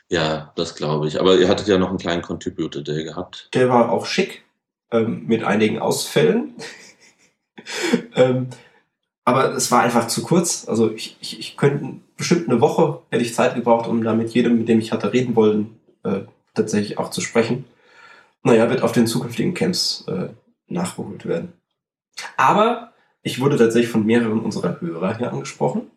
Ja, 0.08 0.52
das 0.56 0.76
glaube 0.76 1.08
ich. 1.08 1.20
Aber 1.20 1.36
ihr 1.36 1.48
hattet 1.48 1.68
ja 1.68 1.78
noch 1.78 1.88
einen 1.88 1.98
kleinen 1.98 2.22
Contributor 2.22 2.82
Day 2.82 3.04
gehabt. 3.04 3.48
Der 3.54 3.68
war 3.68 3.90
auch 3.90 4.06
schick, 4.06 4.44
ähm, 4.90 5.26
mit 5.26 5.44
einigen 5.44 5.78
Ausfällen. 5.78 6.54
ähm, 8.16 8.48
aber 9.24 9.54
es 9.54 9.70
war 9.70 9.82
einfach 9.82 10.08
zu 10.08 10.22
kurz. 10.22 10.66
Also 10.68 10.90
ich, 10.92 11.16
ich, 11.20 11.38
ich 11.38 11.56
könnte 11.56 12.00
bestimmt 12.16 12.48
eine 12.48 12.60
Woche 12.60 13.02
hätte 13.10 13.24
ich 13.24 13.34
Zeit 13.34 13.54
gebraucht, 13.54 13.88
um 13.88 14.02
da 14.02 14.14
mit 14.14 14.30
jedem, 14.30 14.58
mit 14.58 14.68
dem 14.68 14.78
ich 14.78 14.92
hatte 14.92 15.12
reden 15.12 15.36
wollen, 15.36 15.78
äh, 16.02 16.20
tatsächlich 16.54 16.98
auch 16.98 17.10
zu 17.10 17.20
sprechen. 17.20 17.64
Naja, 18.42 18.68
wird 18.70 18.82
auf 18.82 18.92
den 18.92 19.06
zukünftigen 19.06 19.54
Camps 19.54 20.04
äh, 20.08 20.30
nachgeholt 20.68 21.26
werden. 21.26 21.52
Aber 22.36 22.92
ich 23.22 23.40
wurde 23.40 23.56
tatsächlich 23.56 23.90
von 23.90 24.06
mehreren 24.06 24.40
unserer 24.40 24.80
Hörer 24.80 25.18
hier 25.18 25.32
angesprochen 25.32 25.90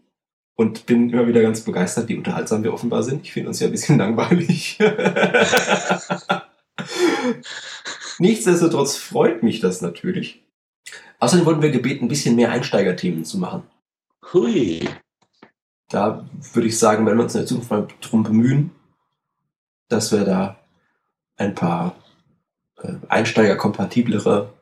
und 0.56 0.86
bin 0.86 1.10
immer 1.10 1.28
wieder 1.28 1.42
ganz 1.42 1.62
begeistert, 1.62 2.10
wie 2.10 2.18
unterhaltsam 2.18 2.64
wir 2.64 2.74
offenbar 2.74 3.04
sind. 3.04 3.24
Ich 3.24 3.34
finde 3.34 3.50
uns 3.50 3.60
ja 3.60 3.68
ein 3.68 3.72
bisschen 3.72 3.98
langweilig. 4.04 4.78
Nichtsdestotrotz 8.24 8.96
freut 8.96 9.44
mich 9.44 9.60
das 9.60 9.82
natürlich. 9.82 10.42
Außerdem 11.20 11.46
wurden 11.46 11.62
wir 11.62 11.72
gebeten, 11.72 12.06
ein 12.06 12.08
bisschen 12.08 12.38
mehr 12.38 12.51
Einsteigerthemen 12.51 13.25
zu 13.25 13.38
machen. 13.38 13.63
Hui. 14.32 14.88
Da 15.89 16.25
würde 16.53 16.70
ich 16.70 16.80
sagen, 16.80 17.06
wenn 17.06 17.18
wir 17.18 17.24
uns 17.25 17.36
in 17.36 17.42
der 17.42 17.48
Zukunft 17.48 17.70
mal 17.70 17.86
drum 18.00 18.24
bemühen, 18.24 18.72
dass 19.89 20.13
wir 20.13 20.24
da 20.24 20.58
ein 21.36 21.53
paar 21.53 21.98
äh, 22.82 22.94
einsteigerkompatiblere 23.10 24.53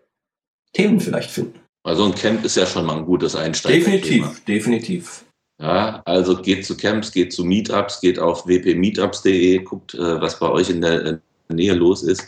Themen 0.74 1.00
vielleicht 1.00 1.30
finden. 1.30 1.60
Also 1.84 2.06
ein 2.06 2.16
Camp 2.16 2.44
ist 2.44 2.58
ja 2.58 2.66
schon 2.66 2.88
mal 2.88 2.98
ein 2.98 3.06
gutes 3.06 3.36
Einsteiger. 3.36 3.76
Definitiv, 3.76 4.44
definitiv. 4.46 5.26
Ja, 5.60 6.02
also 6.06 6.42
geht 6.42 6.66
zu 6.66 6.76
Camps, 6.76 7.12
geht 7.12 7.32
zu 7.32 7.46
Meetups, 7.46 8.02
geht 8.02 8.18
auf 8.18 8.48
wpmeetups.de, 8.48 9.60
guckt, 9.60 9.94
äh, 9.94 10.20
was 10.20 10.40
bei 10.40 10.50
euch 10.50 10.72
in 10.72 10.82
der 10.82 11.22
Nähe 11.50 11.76
los 11.76 12.02
ist. 12.02 12.26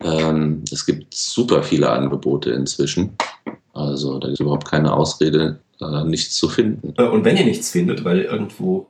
Ähm, 0.00 0.64
es 0.70 0.86
gibt 0.86 1.14
super 1.14 1.62
viele 1.62 1.90
Angebote 1.90 2.50
inzwischen. 2.50 3.16
Also 3.72 4.18
da 4.18 4.28
ist 4.28 4.40
überhaupt 4.40 4.68
keine 4.68 4.92
Ausrede, 4.92 5.60
äh, 5.80 6.04
nichts 6.04 6.34
zu 6.36 6.48
finden. 6.48 6.94
Äh, 6.96 7.08
Und 7.08 7.24
wenn 7.24 7.36
ihr 7.36 7.44
nichts 7.44 7.70
findet, 7.70 8.04
weil 8.04 8.18
ihr 8.18 8.30
irgendwo 8.30 8.88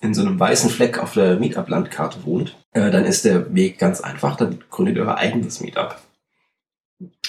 in 0.00 0.14
so 0.14 0.22
einem 0.22 0.38
weißen 0.38 0.70
Fleck 0.70 0.98
auf 0.98 1.14
der 1.14 1.38
Meetup-Landkarte 1.38 2.24
wohnt, 2.24 2.56
äh, 2.72 2.90
dann 2.90 3.04
ist 3.04 3.24
der 3.24 3.54
Weg 3.54 3.78
ganz 3.78 4.00
einfach. 4.00 4.36
Dann 4.36 4.58
gründet 4.70 4.96
ihr 4.96 5.02
euer 5.02 5.16
eigenes 5.16 5.60
Meetup. 5.60 6.00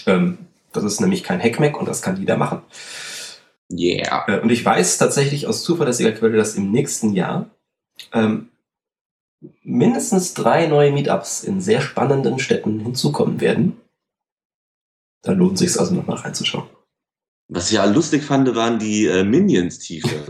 Ähm, 0.05 0.37
das 0.71 0.83
ist 0.83 1.01
nämlich 1.01 1.23
kein 1.23 1.41
Hackmack 1.41 1.79
und 1.79 1.87
das 1.87 2.01
kann 2.01 2.17
jeder 2.17 2.37
machen. 2.37 2.61
Yeah. 3.71 4.25
Äh, 4.27 4.39
Und 4.39 4.51
ich 4.51 4.63
weiß 4.63 4.97
tatsächlich 4.97 5.47
aus 5.47 5.63
zuverlässiger 5.63 6.11
Quelle, 6.11 6.37
dass 6.37 6.55
im 6.55 6.71
nächsten 6.71 7.13
Jahr 7.13 7.49
ähm, 8.13 8.49
mindestens 9.63 10.34
drei 10.34 10.67
neue 10.67 10.91
Meetups 10.91 11.43
in 11.43 11.62
sehr 11.62 11.82
spannenden 11.82 12.39
Städten 12.39 12.80
hinzukommen 12.80 13.39
werden. 13.39 13.80
Da 15.21 15.32
lohnt 15.32 15.58
sich 15.58 15.80
also 15.80 15.93
nochmal 15.93 16.17
reinzuschauen. 16.17 16.69
Was 17.49 17.67
ich 17.67 17.75
ja 17.75 17.86
lustig 17.86 18.23
fand, 18.23 18.54
waren 18.56 18.80
die 18.80 19.06
äh, 19.06 19.23
Minions-T-Shirts. 19.23 20.30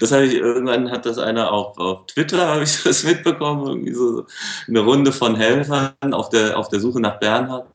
Das 0.00 0.12
habe 0.12 0.24
ich 0.24 0.34
irgendwann 0.34 0.90
hat 0.90 1.06
das 1.06 1.18
einer 1.18 1.52
auch 1.52 1.76
auf 1.78 2.06
Twitter 2.06 2.46
habe 2.46 2.64
ich 2.64 2.82
das 2.82 3.04
mitbekommen 3.04 3.66
irgendwie 3.66 3.94
so 3.94 4.26
eine 4.66 4.80
Runde 4.80 5.12
von 5.12 5.36
Helfern 5.36 5.92
auf 6.12 6.28
der 6.28 6.58
auf 6.58 6.68
der 6.68 6.80
Suche 6.80 7.00
nach 7.00 7.18
Bernhard. 7.18 7.66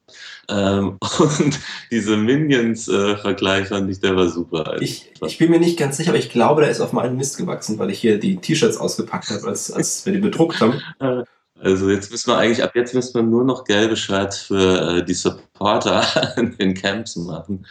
Ähm, 0.49 0.97
und 1.19 1.59
diese 1.91 2.17
Minions 2.17 2.87
äh, 2.87 3.15
Vergleich 3.17 3.69
fand 3.69 3.89
ich 3.89 3.99
der 3.99 4.15
war 4.15 4.29
super. 4.29 4.77
Ich, 4.81 5.11
ich 5.25 5.37
bin 5.37 5.51
mir 5.51 5.59
nicht 5.59 5.79
ganz 5.79 5.97
sicher, 5.97 6.09
aber 6.09 6.19
ich 6.19 6.31
glaube, 6.31 6.61
der 6.61 6.71
ist 6.71 6.81
auf 6.81 6.93
meinen 6.93 7.17
Mist 7.17 7.37
gewachsen, 7.37 7.79
weil 7.79 7.89
ich 7.89 7.99
hier 7.99 8.19
die 8.19 8.37
T-Shirts 8.37 8.77
ausgepackt 8.77 9.29
habe, 9.29 9.47
als, 9.47 9.71
als 9.71 10.05
wir 10.05 10.13
die 10.13 10.19
bedruckt 10.19 10.59
haben. 10.59 10.81
also 11.61 11.89
jetzt 11.89 12.11
müssen 12.11 12.31
wir 12.31 12.37
eigentlich 12.37 12.63
ab 12.63 12.71
jetzt 12.75 12.93
müssen 12.93 13.15
wir 13.15 13.23
nur 13.23 13.45
noch 13.45 13.63
gelbe 13.63 13.95
Shirts 13.95 14.41
für 14.43 14.97
äh, 14.97 15.05
die 15.05 15.13
Supporter 15.13 16.05
in 16.37 16.57
den 16.57 16.73
Camps 16.73 17.15
machen 17.15 17.65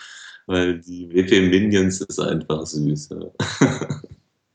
weil 0.47 0.79
die 0.79 1.09
WP 1.11 1.49
Minions 1.51 2.01
ist 2.01 2.21
einfach 2.21 2.67
süß. 2.67 3.11
Ja. 3.11 3.69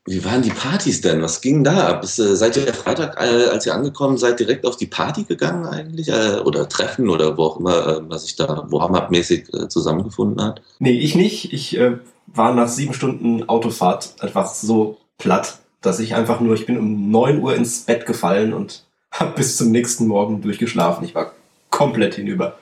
Wie 0.08 0.24
waren 0.24 0.40
die 0.40 0.50
Partys 0.50 1.02
denn? 1.02 1.20
Was 1.20 1.42
ging 1.42 1.62
da 1.64 1.88
ab? 1.88 2.02
Ist, 2.02 2.18
äh, 2.18 2.34
seid 2.34 2.56
ihr 2.56 2.72
Freitag, 2.72 3.20
äh, 3.20 3.48
als 3.48 3.66
ihr 3.66 3.74
angekommen 3.74 4.16
seid, 4.16 4.40
direkt 4.40 4.64
auf 4.64 4.78
die 4.78 4.86
Party 4.86 5.24
gegangen 5.24 5.66
eigentlich? 5.66 6.08
Äh, 6.08 6.38
oder 6.44 6.66
Treffen 6.66 7.10
oder 7.10 7.36
wo 7.36 7.42
auch 7.42 7.60
immer, 7.60 8.08
was 8.08 8.24
sich 8.24 8.34
da 8.34 8.66
Warm-Up-mäßig 8.70 9.50
zusammengefunden 9.68 10.42
hat? 10.42 10.62
Nee, 10.78 10.98
ich 10.98 11.14
nicht. 11.14 11.52
Ich 11.52 11.76
äh, 11.76 11.98
war 12.26 12.54
nach 12.54 12.68
sieben 12.68 12.94
Stunden 12.94 13.48
Autofahrt 13.50 14.14
einfach 14.20 14.46
so 14.46 14.96
platt, 15.18 15.58
dass 15.82 16.00
ich 16.00 16.14
einfach 16.14 16.40
nur, 16.40 16.54
ich 16.54 16.64
bin 16.64 16.78
um 16.78 17.10
neun 17.10 17.42
Uhr 17.42 17.54
ins 17.54 17.80
Bett 17.80 18.06
gefallen 18.06 18.54
und 18.54 18.84
habe 19.12 19.34
bis 19.36 19.58
zum 19.58 19.70
nächsten 19.70 20.06
Morgen 20.06 20.40
durchgeschlafen. 20.40 21.04
Ich 21.04 21.14
war 21.14 21.32
komplett 21.68 22.14
hinüber. 22.14 22.56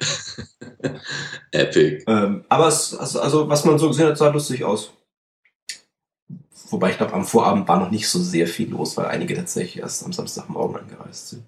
Epic. 1.50 2.04
Ähm, 2.06 2.44
aber 2.48 2.68
es, 2.68 2.94
also, 2.94 3.20
also, 3.20 3.48
was 3.48 3.64
man 3.64 3.78
so 3.78 3.88
gesehen 3.88 4.08
hat, 4.08 4.18
sah 4.18 4.30
lustig 4.30 4.64
aus. 4.64 4.92
Wobei 6.70 6.90
ich 6.90 6.98
glaube, 6.98 7.14
am 7.14 7.24
Vorabend 7.24 7.66
war 7.66 7.80
noch 7.80 7.90
nicht 7.90 8.08
so 8.08 8.18
sehr 8.18 8.46
viel 8.46 8.70
los, 8.70 8.96
weil 8.96 9.06
einige 9.06 9.34
tatsächlich 9.34 9.78
erst 9.78 10.04
am 10.04 10.12
Samstagmorgen 10.12 10.76
angereist 10.76 11.28
sind. 11.28 11.44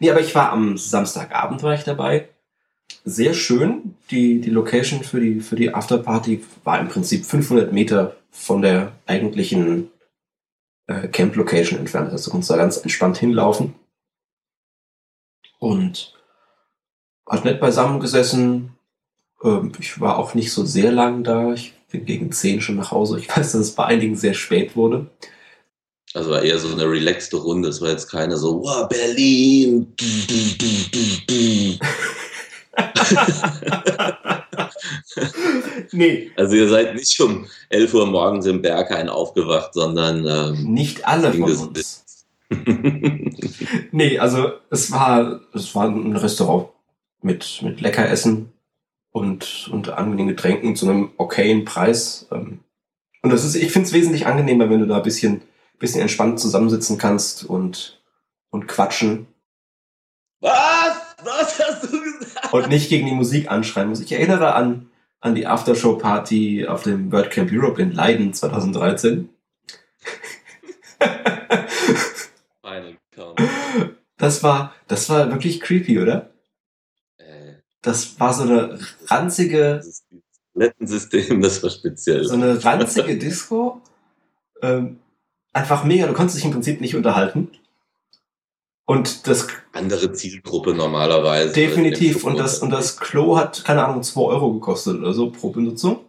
Nee, 0.00 0.10
aber 0.10 0.20
ich 0.20 0.34
war 0.34 0.52
am 0.52 0.76
Samstagabend 0.76 1.62
war 1.62 1.74
ich 1.74 1.84
dabei. 1.84 2.28
Sehr 3.04 3.32
schön. 3.34 3.96
Die, 4.10 4.40
die 4.40 4.50
Location 4.50 5.02
für 5.02 5.20
die, 5.20 5.40
für 5.40 5.56
die 5.56 5.72
Afterparty 5.72 6.44
war 6.64 6.78
im 6.78 6.88
Prinzip 6.88 7.24
500 7.24 7.72
Meter 7.72 8.16
von 8.30 8.62
der 8.62 8.92
eigentlichen 9.06 9.90
äh, 10.86 11.08
Camp-Location 11.08 11.78
entfernt. 11.78 12.10
Also 12.10 12.26
du 12.26 12.30
konntest 12.32 12.50
da 12.50 12.56
ganz 12.56 12.76
entspannt 12.76 13.18
hinlaufen. 13.18 13.74
Und 15.58 16.14
hat 17.26 17.44
nett 17.44 17.60
beisammen 17.60 18.00
gesessen. 18.00 18.76
Ähm, 19.42 19.72
ich 19.78 20.00
war 20.00 20.18
auch 20.18 20.34
nicht 20.34 20.52
so 20.52 20.64
sehr 20.64 20.92
lang 20.92 21.24
da. 21.24 21.52
Ich 21.52 21.74
bin 21.90 22.04
gegen 22.04 22.32
10 22.32 22.60
schon 22.60 22.76
nach 22.76 22.90
Hause. 22.90 23.18
Ich 23.18 23.28
weiß, 23.36 23.52
dass 23.52 23.60
es 23.60 23.74
bei 23.74 23.84
einigen 23.84 24.16
sehr 24.16 24.34
spät 24.34 24.76
wurde. 24.76 25.06
Also 26.14 26.30
war 26.30 26.42
eher 26.42 26.58
so 26.58 26.68
eine 26.72 26.84
relaxte 26.84 27.36
Runde. 27.38 27.68
Es 27.68 27.80
war 27.80 27.88
jetzt 27.88 28.10
keine 28.10 28.36
so, 28.36 28.62
wow, 28.62 28.88
Berlin. 28.88 29.94
Nee, 35.92 36.30
Also 36.36 36.56
ihr 36.56 36.68
seid 36.68 36.94
nicht 36.94 37.20
um 37.20 37.46
11 37.68 37.94
Uhr 37.94 38.06
morgens 38.06 38.46
im 38.46 38.62
Berghain 38.62 39.08
aufgewacht, 39.08 39.74
sondern 39.74 40.26
ähm, 40.26 40.72
nicht 40.72 41.06
alle 41.06 41.32
von 41.32 41.68
uns. 41.68 42.04
Nee, 43.92 44.18
also 44.18 44.52
es 44.70 44.90
war, 44.92 45.40
es 45.54 45.74
war 45.74 45.88
ein 45.88 46.16
Restaurant 46.16 46.68
mit, 47.22 47.60
mit 47.62 47.80
Leckeressen 47.80 48.52
und, 49.10 49.68
und 49.72 49.90
angenehmen 49.90 50.34
Getränken 50.34 50.76
zu 50.76 50.88
einem 50.88 51.12
okayen 51.16 51.64
Preis. 51.64 52.26
Ähm, 52.32 52.60
Und 53.22 53.30
das 53.32 53.44
ist, 53.44 53.54
ich 53.54 53.72
finde 53.72 53.86
es 53.86 53.92
wesentlich 53.92 54.26
angenehmer, 54.26 54.68
wenn 54.70 54.80
du 54.80 54.86
da 54.86 54.96
ein 54.96 55.02
bisschen, 55.02 55.42
bisschen 55.78 56.00
entspannt 56.00 56.40
zusammensitzen 56.40 56.98
kannst 56.98 57.44
und, 57.44 58.02
und 58.50 58.66
quatschen. 58.68 59.26
Was? 60.40 61.14
Was 61.24 61.60
hast 61.60 61.84
du 61.84 62.00
gesagt? 62.00 62.52
und 62.52 62.68
nicht 62.68 62.88
gegen 62.88 63.06
die 63.06 63.14
Musik 63.14 63.50
anschreien 63.50 63.88
muss. 63.88 64.00
Ich 64.00 64.12
erinnere 64.12 64.54
an, 64.54 64.90
an 65.20 65.34
die 65.34 65.46
Aftershow-Party 65.46 66.66
auf 66.66 66.82
dem 66.82 67.12
WordCamp 67.12 67.50
Europe 67.52 67.80
in 67.80 67.92
Leiden 67.92 68.34
2013. 68.34 69.28
Final 72.60 72.96
Count. 73.14 73.40
Das 74.18 74.42
war, 74.42 74.74
das 74.88 75.08
war 75.10 75.30
wirklich 75.30 75.60
creepy, 75.60 76.00
oder? 76.00 76.31
Das 77.82 78.18
war 78.20 78.32
so 78.32 78.44
eine 78.44 78.78
ranzige, 79.06 79.76
das 79.76 80.04
Toilettensystem, 80.54 81.40
das 81.42 81.62
war 81.62 81.70
speziell. 81.70 82.24
so 82.24 82.34
eine 82.34 82.62
ranzige 82.64 83.18
Disco. 83.18 83.80
Ähm, 84.62 85.00
einfach 85.52 85.84
mega, 85.84 86.06
du 86.06 86.12
konntest 86.12 86.38
dich 86.38 86.44
im 86.44 86.52
Prinzip 86.52 86.80
nicht 86.80 86.94
unterhalten. 86.94 87.50
Und 88.84 89.26
das 89.26 89.46
Andere 89.72 90.12
Zielgruppe 90.12 90.74
normalerweise. 90.74 91.52
definitiv, 91.52 92.24
und 92.24 92.38
das, 92.38 92.58
und 92.58 92.70
das 92.70 92.98
Klo 92.98 93.36
hat, 93.36 93.64
keine 93.64 93.84
Ahnung, 93.84 94.02
2 94.02 94.20
Euro 94.20 94.52
gekostet 94.52 94.98
oder 94.98 95.12
so 95.12 95.30
pro 95.30 95.50
Benutzung. 95.50 96.04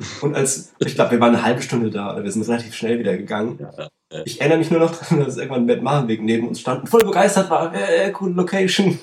Und 0.22 0.34
als, 0.34 0.72
ich 0.80 0.94
glaube, 0.94 1.12
wir 1.12 1.20
waren 1.20 1.34
eine 1.34 1.44
halbe 1.44 1.62
Stunde 1.62 1.90
da, 1.90 2.12
oder 2.12 2.24
wir 2.24 2.32
sind 2.32 2.48
relativ 2.48 2.74
schnell 2.74 2.98
wieder 2.98 3.16
gegangen. 3.16 3.58
Ja, 3.60 4.22
Ich 4.24 4.40
erinnere 4.40 4.58
mich 4.58 4.70
nur 4.70 4.80
noch 4.80 4.90
daran, 4.90 5.20
dass 5.20 5.36
irgendwann 5.36 5.66
Matt 5.66 5.82
Malenweg 5.82 6.22
neben 6.22 6.48
uns 6.48 6.60
stand 6.60 6.80
und 6.80 6.88
voll 6.88 7.04
begeistert 7.04 7.50
war. 7.50 7.72
Äh, 7.74 8.08
äh, 8.08 8.10
coole 8.10 8.32
Location. 8.32 8.98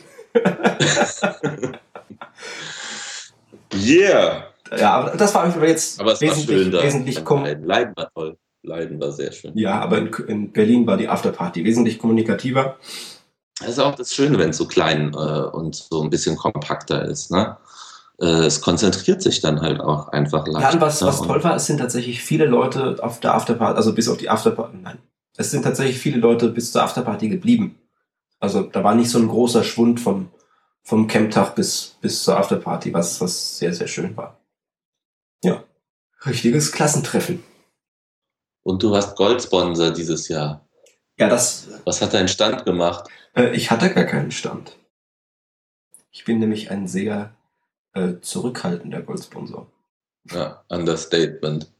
Yeah! 3.74 4.46
Ja, 4.78 4.92
aber 4.92 5.18
das 5.18 5.34
war 5.34 5.48
jetzt 5.66 6.00
Aber 6.00 6.14
es 6.14 6.22
war 6.22 6.30
wesentlich, 6.30 6.72
wesentlich 6.72 7.24
Leiden. 7.24 7.64
Leiden 7.66 7.94
war 7.96 8.12
toll. 8.14 8.38
Leiden 8.62 9.00
war 9.00 9.12
sehr 9.12 9.32
schön. 9.32 9.58
Ja, 9.58 9.80
aber 9.80 9.98
in, 9.98 10.14
in 10.28 10.52
Berlin 10.52 10.86
war 10.86 10.98
die 10.98 11.08
Afterparty 11.08 11.64
wesentlich 11.64 11.98
kommunikativer. 11.98 12.78
Das 13.60 13.70
ist 13.70 13.80
auch 13.80 13.96
das 13.96 14.14
Schöne, 14.14 14.38
wenn 14.38 14.52
es 14.52 14.58
so 14.58 14.68
klein 14.68 15.14
äh, 15.14 15.18
und 15.18 15.76
so 15.76 16.02
ein 16.02 16.10
bisschen 16.10 16.36
kompakter 16.38 17.04
ist. 17.06 17.32
Ne? 17.32 17.58
Äh, 18.22 18.46
es 18.46 18.62
konzentriert 18.62 19.22
sich 19.22 19.42
dann 19.42 19.62
halt 19.62 19.80
auch 19.80 20.10
einfach 20.10 20.48
leicht. 20.48 20.68
Ja, 20.68 20.74
und 20.74 20.82
was, 20.82 21.02
ne? 21.02 21.08
was 21.08 21.22
Und- 21.22 21.28
toll 21.28 21.44
war, 21.44 21.56
es 21.56 21.66
sind 21.66 21.78
tatsächlich 21.80 22.22
viele 22.22 22.46
Leute 22.46 22.98
auf 23.02 23.20
der 23.20 23.34
Afterparty, 23.34 23.76
also 23.76 23.94
bis 23.94 24.08
auf 24.08 24.18
die 24.18 24.30
Afterparty, 24.30 24.78
nein, 24.82 25.00
es 25.38 25.52
sind 25.52 25.64
tatsächlich 25.64 25.98
viele 26.00 26.18
Leute 26.18 26.50
bis 26.50 26.72
zur 26.72 26.84
Afterparty 26.84 27.30
geblieben. 27.30 27.76
Also 28.40 28.64
da 28.64 28.84
war 28.84 28.96
nicht 28.96 29.10
so 29.10 29.20
ein 29.20 29.28
großer 29.28 29.64
Schwund 29.64 30.00
vom, 30.00 30.32
vom 30.82 31.08
Camptag 31.08 31.56
bis, 31.56 31.98
bis 32.02 32.24
zur 32.24 32.38
Afterparty, 32.38 32.94
was, 32.94 33.20
was 33.20 33.58
sehr, 33.58 33.74
sehr 33.74 33.88
schön 33.88 34.16
war. 34.16 34.40
Ja, 35.44 35.64
richtiges 36.26 36.72
Klassentreffen. 36.72 37.44
Und 38.64 38.82
du 38.84 38.92
warst 38.92 39.16
Goldsponsor 39.18 39.92
dieses 39.92 40.28
Jahr. 40.28 40.66
Ja, 41.18 41.28
das, 41.28 41.68
Was 41.86 42.02
hat 42.02 42.14
dein 42.14 42.28
Stand 42.28 42.66
gemacht? 42.66 43.10
äh, 43.36 43.54
ich 43.56 43.72
hatte 43.72 43.94
gar 43.94 44.06
keinen 44.06 44.32
Stand. 44.32 44.78
Ich 46.12 46.24
bin 46.24 46.40
nämlich 46.40 46.72
ein 46.72 46.88
sehr 46.88 47.36
äh, 47.94 48.16
zurückhaltender 48.22 49.02
Goldsponsor. 49.02 49.72
Ja, 50.32 50.64
Understatement. 50.70 51.72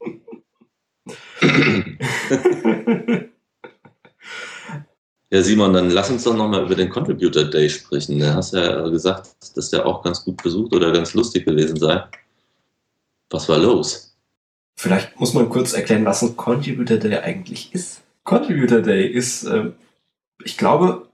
Ja, 5.32 5.42
Simon, 5.42 5.72
dann 5.72 5.90
lass 5.90 6.10
uns 6.10 6.24
doch 6.24 6.36
nochmal 6.36 6.64
über 6.64 6.74
den 6.74 6.90
Contributor 6.90 7.44
Day 7.44 7.70
sprechen. 7.70 8.18
Du 8.18 8.34
hast 8.34 8.52
ja 8.52 8.88
gesagt, 8.88 9.30
dass 9.54 9.70
der 9.70 9.86
auch 9.86 10.02
ganz 10.02 10.24
gut 10.24 10.42
besucht 10.42 10.74
oder 10.74 10.92
ganz 10.92 11.14
lustig 11.14 11.44
gewesen 11.44 11.76
sei. 11.76 12.02
Was 13.30 13.48
war 13.48 13.58
los? 13.58 14.16
Vielleicht 14.76 15.20
muss 15.20 15.32
man 15.32 15.48
kurz 15.48 15.72
erklären, 15.72 16.04
was 16.04 16.22
ein 16.22 16.36
Contributor 16.36 16.96
Day 16.96 17.18
eigentlich 17.18 17.72
ist. 17.72 18.00
Contributor 18.24 18.80
Day 18.80 19.06
ist, 19.06 19.44
äh, 19.44 19.70
ich 20.44 20.58
glaube, 20.58 21.08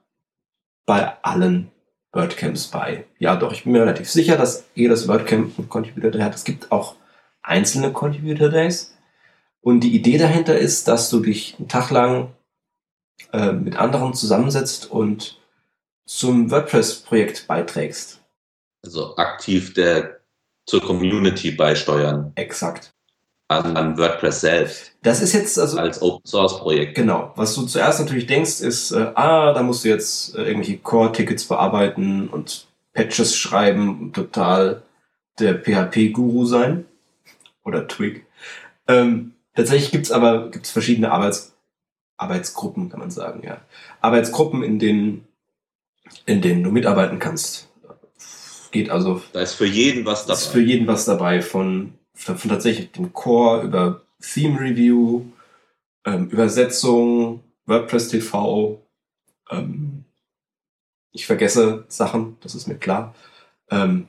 bei 0.87 1.23
allen 1.23 1.71
WordCamps 2.13 2.69
bei. 2.69 3.05
Ja, 3.19 3.37
doch, 3.37 3.53
ich 3.53 3.65
bin 3.65 3.73
mir 3.73 3.83
relativ 3.83 4.09
sicher, 4.09 4.39
dass 4.39 4.65
jedes 4.75 5.09
WordCamp 5.09 5.59
einen 5.59 5.69
Contributor 5.69 6.11
Day 6.11 6.23
hat. 6.23 6.35
Es 6.35 6.45
gibt 6.45 6.73
auch 6.73 6.95
einzelne 7.43 7.93
Contributor 7.93 8.49
Days. 8.49 8.97
Und 9.61 9.81
die 9.81 9.95
Idee 9.95 10.17
dahinter 10.17 10.57
ist, 10.57 10.89
dass 10.89 11.11
du 11.11 11.21
dich 11.21 11.57
einen 11.59 11.69
Tag 11.69 11.91
lang 11.91 12.33
äh, 13.33 13.53
mit 13.53 13.77
anderen 13.77 14.15
zusammensetzt 14.15 14.91
und 14.91 15.41
zum 16.07 16.51
WordPress-Projekt 16.51 17.47
beiträgst. 17.47 18.21
Also 18.85 19.17
aktiv 19.17 19.75
der 19.75 20.21
zur 20.67 20.81
Community 20.81 21.53
beisteuern 21.53 22.33
Exakt. 22.35 22.93
an, 23.49 23.77
an 23.77 23.99
WordPress 23.99 24.41
selbst 24.41 24.93
Das 25.03 25.23
ist 25.23 25.33
jetzt 25.33 25.59
also 25.59 25.79
als 25.79 26.03
Open 26.03 26.27
Source 26.27 26.59
Projekt. 26.59 26.95
Genau. 26.97 27.33
Was 27.37 27.55
du 27.55 27.67
zuerst 27.67 28.01
natürlich 28.01 28.27
denkst, 28.27 28.61
ist, 28.61 28.91
äh, 28.91 29.13
ah, 29.15 29.53
da 29.53 29.63
musst 29.63 29.85
du 29.85 29.89
jetzt 29.89 30.35
äh, 30.35 30.43
irgendwelche 30.43 30.79
Core-Tickets 30.79 31.45
bearbeiten 31.45 32.29
und 32.29 32.67
Patches 32.93 33.37
schreiben 33.37 34.01
und 34.01 34.13
total 34.15 34.83
der 35.39 35.55
PHP-Guru 35.55 36.47
sein. 36.47 36.87
Oder 37.65 37.89
Twig. 37.89 38.25
Ähm, 38.89 39.33
tatsächlich 39.55 39.91
gibt's 39.91 40.13
aber 40.13 40.51
gibt's 40.51 40.71
verschiedene 40.71 41.11
Arbeits 41.11 41.56
Arbeitsgruppen, 42.17 42.89
kann 42.89 43.01
man 43.01 43.11
sagen, 43.11 43.43
ja. 43.45 43.61
Arbeitsgruppen, 44.01 44.63
in 44.63 44.79
denen, 44.79 45.27
in 46.25 46.41
denen 46.41 46.63
du 46.63 46.71
mitarbeiten 46.71 47.19
kannst. 47.19 47.69
Geht 48.71 48.91
also 48.91 49.23
Da 49.33 49.41
ist 49.41 49.55
für 49.55 49.67
jeden 49.67 50.05
was 50.05 50.27
ist 50.29 50.47
für 50.47 50.59
dabei. 50.59 50.67
jeden 50.67 50.87
was 50.87 51.05
dabei, 51.05 51.43
von, 51.43 51.95
von 52.15 52.37
tatsächlich 52.37 52.93
dem 52.93 53.13
Core 53.13 53.63
über 53.63 54.03
Theme 54.21 54.59
Review, 54.61 55.27
ähm, 56.05 56.29
Übersetzung, 56.31 57.43
WordPress 57.67 58.09
TV. 58.09 58.81
Ähm, 59.51 60.05
ich 61.13 61.27
vergesse 61.27 61.85
Sachen, 61.89 62.37
das 62.41 62.55
ist 62.55 62.67
mir 62.67 62.77
klar. 62.77 63.15
Ähm, 63.71 64.09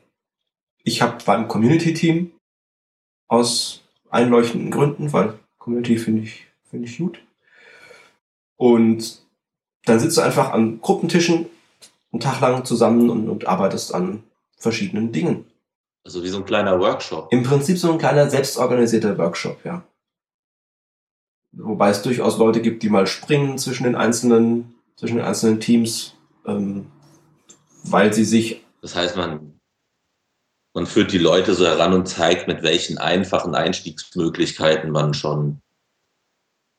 ich 0.83 1.01
hab, 1.01 1.25
war 1.27 1.37
im 1.37 1.47
Community-Team 1.47 2.31
aus 3.27 3.83
einleuchtenden 4.09 4.71
Gründen, 4.71 5.11
weil 5.11 5.37
Community 5.57 5.97
finde 5.97 6.23
ich, 6.23 6.47
finde 6.69 6.87
ich 6.87 6.97
gut. 6.97 7.19
Und 8.57 9.21
dann 9.85 9.99
sitzt 9.99 10.17
du 10.17 10.21
einfach 10.21 10.51
an 10.51 10.81
Gruppentischen 10.81 11.47
einen 12.11 12.19
Tag 12.19 12.41
lang 12.41 12.65
zusammen 12.65 13.09
und, 13.09 13.29
und 13.29 13.47
arbeitest 13.47 13.93
an 13.93 14.23
verschiedenen 14.57 15.11
Dingen. 15.11 15.45
Also 16.03 16.23
wie 16.23 16.29
so 16.29 16.37
ein 16.37 16.45
kleiner 16.45 16.79
Workshop. 16.79 17.31
Im 17.31 17.43
Prinzip 17.43 17.77
so 17.77 17.91
ein 17.91 17.97
kleiner 17.97 18.29
selbstorganisierter 18.29 19.17
Workshop, 19.17 19.63
ja. 19.65 19.83
Wobei 21.51 21.89
es 21.89 22.01
durchaus 22.01 22.37
Leute 22.37 22.61
gibt, 22.61 22.83
die 22.83 22.89
mal 22.89 23.07
springen 23.07 23.57
zwischen 23.57 23.83
den 23.83 23.95
einzelnen, 23.95 24.75
zwischen 24.95 25.17
den 25.17 25.25
einzelnen 25.25 25.59
Teams, 25.59 26.15
ähm, 26.45 26.91
weil 27.83 28.13
sie 28.13 28.25
sich, 28.25 28.63
Das 28.81 28.95
heißt, 28.95 29.15
man, 29.15 29.59
man 30.73 30.85
führt 30.85 31.11
die 31.11 31.17
Leute 31.17 31.55
so 31.55 31.65
heran 31.65 31.93
und 31.93 32.07
zeigt, 32.07 32.47
mit 32.47 32.63
welchen 32.63 32.97
einfachen 32.97 33.55
Einstiegsmöglichkeiten 33.55 34.91
man 34.91 35.13
schon 35.13 35.61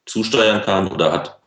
zusteuern 0.07 0.63
kann 0.63 0.89
oder 0.89 1.13
hat 1.13 1.38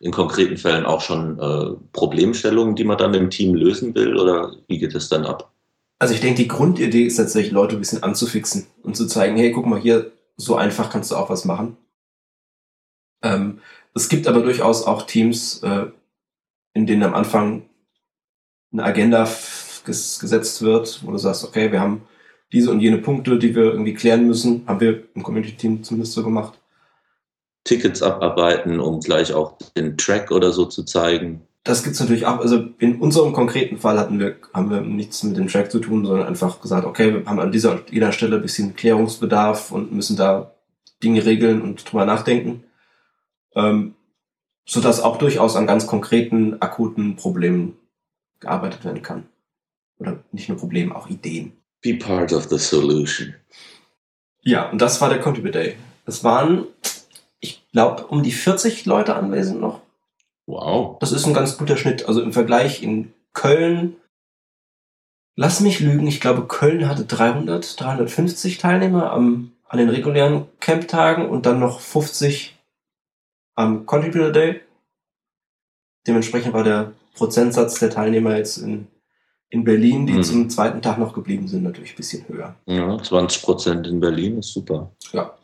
in 0.00 0.12
konkreten 0.12 0.56
Fällen 0.56 0.84
auch 0.84 1.00
schon 1.00 1.38
äh, 1.38 1.76
Problemstellungen, 1.92 2.76
die 2.76 2.84
man 2.84 2.98
dann 2.98 3.14
im 3.14 3.30
Team 3.30 3.54
lösen 3.54 3.94
will 3.94 4.16
oder 4.16 4.56
wie 4.68 4.78
geht 4.78 4.94
es 4.94 5.08
dann 5.08 5.24
ab? 5.24 5.52
also 5.98 6.14
ich 6.14 6.20
denke, 6.20 6.42
die 6.42 6.48
Grundidee 6.48 7.04
ist 7.04 7.16
tatsächlich, 7.16 7.52
Leute 7.52 7.76
ein 7.76 7.80
bisschen 7.80 8.02
anzufixen 8.02 8.66
und 8.82 8.96
zu 8.96 9.06
zeigen, 9.06 9.36
hey, 9.36 9.52
guck 9.52 9.66
mal 9.66 9.80
hier, 9.80 10.12
so 10.36 10.56
einfach 10.56 10.90
kannst 10.90 11.10
du 11.10 11.16
auch 11.16 11.30
was 11.30 11.44
machen. 11.44 11.76
Ähm, 13.22 13.60
es 13.94 14.08
gibt 14.08 14.26
aber 14.26 14.42
durchaus 14.42 14.86
auch 14.86 15.06
Teams, 15.06 15.62
äh, 15.62 15.86
in 16.74 16.86
denen 16.86 17.02
am 17.02 17.14
Anfang 17.14 17.68
eine 18.72 18.84
Agenda 18.84 19.28
ges 19.86 20.18
gesetzt 20.20 20.60
wird, 20.62 21.02
wo 21.04 21.12
du 21.12 21.18
sagst, 21.18 21.44
okay, 21.44 21.72
wir 21.72 21.80
haben 21.80 22.02
diese 22.52 22.70
und 22.70 22.80
jene 22.80 22.98
Punkte, 22.98 23.38
die 23.38 23.54
wir 23.54 23.64
irgendwie 23.64 23.94
klären 23.94 24.26
müssen, 24.26 24.66
haben 24.66 24.80
wir 24.80 25.04
im 25.14 25.22
Community-Team 25.22 25.82
zumindest 25.82 26.12
so 26.12 26.22
gemacht. 26.22 26.58
Tickets 27.66 28.02
abarbeiten, 28.02 28.80
um 28.80 29.00
gleich 29.00 29.34
auch 29.34 29.58
den 29.76 29.98
Track 29.98 30.30
oder 30.30 30.52
so 30.52 30.64
zu 30.64 30.84
zeigen. 30.84 31.42
Das 31.64 31.82
gibt's 31.82 31.98
natürlich 31.98 32.26
auch. 32.26 32.38
Also 32.38 32.68
in 32.78 33.00
unserem 33.00 33.32
konkreten 33.32 33.76
Fall 33.76 33.98
hatten 33.98 34.20
wir, 34.20 34.36
haben 34.54 34.70
wir 34.70 34.80
nichts 34.80 35.24
mit 35.24 35.36
dem 35.36 35.48
Track 35.48 35.72
zu 35.72 35.80
tun, 35.80 36.06
sondern 36.06 36.26
einfach 36.26 36.60
gesagt, 36.60 36.86
okay, 36.86 37.12
wir 37.12 37.26
haben 37.26 37.40
an 37.40 37.50
dieser 37.50 37.72
und 37.72 37.90
jeder 37.90 38.12
Stelle 38.12 38.36
ein 38.36 38.42
bisschen 38.42 38.76
Klärungsbedarf 38.76 39.72
und 39.72 39.92
müssen 39.92 40.16
da 40.16 40.54
Dinge 41.02 41.26
regeln 41.26 41.60
und 41.60 41.90
drüber 41.90 42.06
nachdenken. 42.06 42.62
Ähm, 43.56 43.94
sodass 44.64 45.00
auch 45.00 45.18
durchaus 45.18 45.56
an 45.56 45.66
ganz 45.66 45.88
konkreten, 45.88 46.60
akuten 46.60 47.16
Problemen 47.16 47.76
gearbeitet 48.38 48.84
werden 48.84 49.02
kann. 49.02 49.28
Oder 49.98 50.22
nicht 50.30 50.48
nur 50.48 50.58
Problemen, 50.58 50.92
auch 50.92 51.08
Ideen. 51.08 51.52
Be 51.82 51.94
part 51.94 52.32
of 52.32 52.48
the 52.48 52.58
solution. 52.58 53.34
Ja, 54.42 54.70
und 54.70 54.80
das 54.80 55.00
war 55.00 55.08
der 55.08 55.20
Contribute 55.20 55.54
Day. 55.54 55.76
Es 56.04 56.22
waren, 56.22 56.66
glaube, 57.76 58.06
um 58.06 58.22
die 58.22 58.32
40 58.32 58.86
Leute 58.86 59.14
anwesend 59.16 59.60
noch. 59.60 59.82
Wow. 60.46 60.98
Das 61.00 61.12
ist 61.12 61.26
ein 61.26 61.34
ganz 61.34 61.58
guter 61.58 61.76
Schnitt. 61.76 62.08
Also 62.08 62.22
im 62.22 62.32
Vergleich 62.32 62.82
in 62.82 63.12
Köln, 63.34 63.96
lass 65.36 65.60
mich 65.60 65.80
lügen, 65.80 66.06
ich 66.06 66.22
glaube 66.22 66.46
Köln 66.46 66.88
hatte 66.88 67.04
300, 67.04 67.78
350 67.78 68.56
Teilnehmer 68.56 69.12
am, 69.12 69.52
an 69.68 69.78
den 69.78 69.90
regulären 69.90 70.46
Camp-Tagen 70.58 71.28
und 71.28 71.44
dann 71.44 71.60
noch 71.60 71.80
50 71.80 72.56
am 73.56 73.84
Contributor 73.84 74.30
Day. 74.30 74.62
Dementsprechend 76.06 76.54
war 76.54 76.64
der 76.64 76.92
Prozentsatz 77.14 77.78
der 77.78 77.90
Teilnehmer 77.90 78.36
jetzt 78.38 78.56
in, 78.56 78.86
In 79.50 79.64
Berlin, 79.64 80.06
die 80.06 80.14
Mhm. 80.14 80.22
zum 80.24 80.50
zweiten 80.50 80.80
Tag 80.82 80.96
noch 80.98 81.12
geblieben 81.12 81.46
sind, 81.46 81.62
natürlich 81.62 81.92
ein 81.92 81.96
bisschen 81.96 82.26
höher. 82.26 82.56
Ja, 82.66 83.00
20 83.00 83.42
Prozent 83.42 83.86
in 83.86 84.00
Berlin 84.00 84.38
ist 84.38 84.52
super. 84.52 84.90
Ja. 85.12 85.36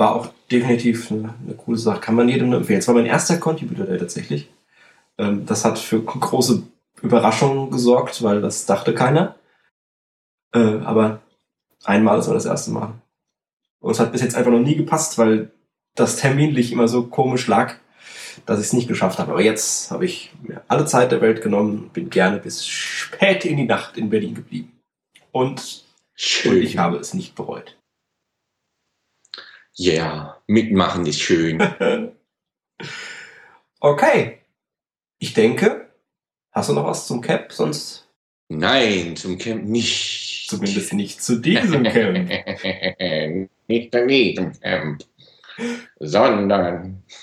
War 0.00 0.14
auch 0.14 0.28
definitiv 0.50 1.10
eine, 1.10 1.34
eine 1.44 1.54
coole 1.54 1.76
Sache. 1.76 2.00
Kann 2.00 2.14
man 2.14 2.26
jedem 2.26 2.48
nur 2.48 2.60
empfehlen. 2.60 2.78
Es 2.78 2.88
war 2.88 2.94
mein 2.94 3.04
erster 3.04 3.36
Contributor 3.36 3.84
Day 3.84 3.98
tatsächlich. 3.98 4.48
Ähm, 5.18 5.44
das 5.44 5.66
hat 5.66 5.78
für 5.78 6.02
große 6.02 6.62
Überraschungen 7.02 7.70
gesorgt, 7.70 8.22
weil 8.22 8.40
das 8.40 8.64
dachte 8.64 8.94
keiner. 8.94 9.34
Äh, 10.54 10.78
aber 10.84 11.20
einmal 11.84 12.18
ist 12.18 12.28
war 12.28 12.34
das 12.34 12.46
erste 12.46 12.70
Mal. 12.70 12.94
Und 13.80 13.90
es 13.90 14.00
hat 14.00 14.12
bis 14.12 14.22
jetzt 14.22 14.36
einfach 14.36 14.50
noch 14.50 14.60
nie 14.60 14.74
gepasst, 14.74 15.18
weil 15.18 15.50
das 15.94 16.16
terminlich 16.16 16.72
immer 16.72 16.88
so 16.88 17.02
komisch 17.02 17.46
lag, 17.46 17.74
dass 18.46 18.58
ich 18.58 18.68
es 18.68 18.72
nicht 18.72 18.88
geschafft 18.88 19.18
habe. 19.18 19.32
Aber 19.32 19.42
jetzt 19.42 19.90
habe 19.90 20.06
ich 20.06 20.32
mir 20.40 20.62
alle 20.66 20.86
Zeit 20.86 21.12
der 21.12 21.20
Welt 21.20 21.42
genommen 21.42 21.78
und 21.78 21.92
bin 21.92 22.08
gerne 22.08 22.38
bis 22.38 22.66
spät 22.66 23.44
in 23.44 23.58
die 23.58 23.66
Nacht 23.66 23.98
in 23.98 24.08
Berlin 24.08 24.34
geblieben. 24.34 24.80
Und, 25.30 25.84
und 26.46 26.56
ich 26.56 26.78
habe 26.78 26.96
es 26.96 27.12
nicht 27.12 27.34
bereut. 27.34 27.76
Ja, 29.80 30.36
mitmachen 30.46 31.06
ist 31.06 31.20
schön. 31.20 31.58
Okay. 33.82 34.40
Ich 35.18 35.32
denke, 35.32 35.88
hast 36.52 36.68
du 36.68 36.74
noch 36.74 36.84
was 36.84 37.06
zum 37.06 37.22
Camp? 37.22 37.50
Sonst 37.50 38.06
Nein, 38.50 39.16
zum 39.16 39.38
Camp 39.38 39.64
nicht. 39.64 40.44
zumindest 40.50 40.92
nicht 40.92 41.22
zu 41.22 41.36
diesem 41.36 41.84
Camp. 41.84 42.28
nicht 43.68 43.90
zu 43.90 44.06
diesem 44.06 44.52
Camp. 44.60 45.02
Sondern. 45.98 47.02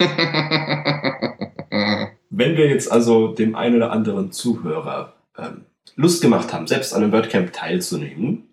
Wenn 2.31 2.57
wir 2.57 2.69
jetzt 2.69 2.91
also 2.91 3.35
dem 3.35 3.55
einen 3.55 3.75
oder 3.75 3.91
anderen 3.91 4.31
Zuhörer 4.31 5.13
ähm, 5.37 5.65
Lust 5.95 6.23
gemacht 6.23 6.51
haben, 6.53 6.65
selbst 6.65 6.91
an 6.95 7.03
einem 7.03 7.11
WordCamp 7.11 7.53
teilzunehmen, 7.53 8.49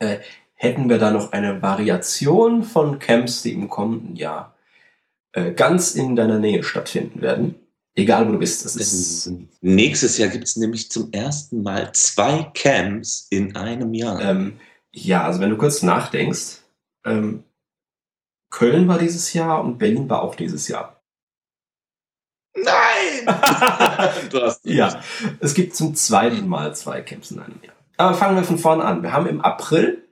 äh, 0.00 0.18
hätten 0.58 0.88
wir 0.88 0.98
da 0.98 1.10
noch 1.10 1.32
eine 1.32 1.62
Variation 1.62 2.64
von 2.64 2.98
Camps, 2.98 3.42
die 3.42 3.52
im 3.52 3.68
kommenden 3.68 4.16
Jahr 4.16 4.56
äh, 5.32 5.52
ganz 5.52 5.94
in 5.94 6.16
deiner 6.16 6.38
Nähe 6.38 6.64
stattfinden 6.64 7.22
werden. 7.22 7.54
Egal 7.94 8.28
wo 8.28 8.32
du 8.32 8.38
bist. 8.38 8.64
Das 8.64 8.76
ist 8.76 9.32
Nächstes 9.60 10.18
Jahr 10.18 10.28
gibt 10.28 10.44
es 10.44 10.56
nämlich 10.56 10.90
zum 10.90 11.10
ersten 11.12 11.62
Mal 11.62 11.92
zwei 11.92 12.50
Camps 12.54 13.26
in 13.30 13.56
einem 13.56 13.94
Jahr. 13.94 14.20
Ähm, 14.20 14.58
ja, 14.92 15.24
also 15.24 15.40
wenn 15.40 15.50
du 15.50 15.56
kurz 15.56 15.82
nachdenkst, 15.82 16.58
ähm, 17.04 17.44
Köln 18.50 18.88
war 18.88 18.98
dieses 18.98 19.32
Jahr 19.32 19.62
und 19.64 19.78
Berlin 19.78 20.08
war 20.08 20.22
auch 20.22 20.34
dieses 20.34 20.68
Jahr. 20.68 21.00
Nein! 22.56 23.26
du 24.30 24.42
hast 24.42 24.64
ja, 24.64 25.02
es 25.38 25.54
gibt 25.54 25.76
zum 25.76 25.94
zweiten 25.94 26.48
Mal 26.48 26.74
zwei 26.74 27.00
Camps 27.02 27.30
in 27.30 27.38
einem 27.38 27.60
Jahr. 27.62 27.74
Aber 27.96 28.16
fangen 28.16 28.36
wir 28.36 28.44
von 28.44 28.58
vorne 28.58 28.84
an. 28.84 29.02
Wir 29.02 29.12
haben 29.12 29.26
im 29.26 29.40
April 29.40 30.07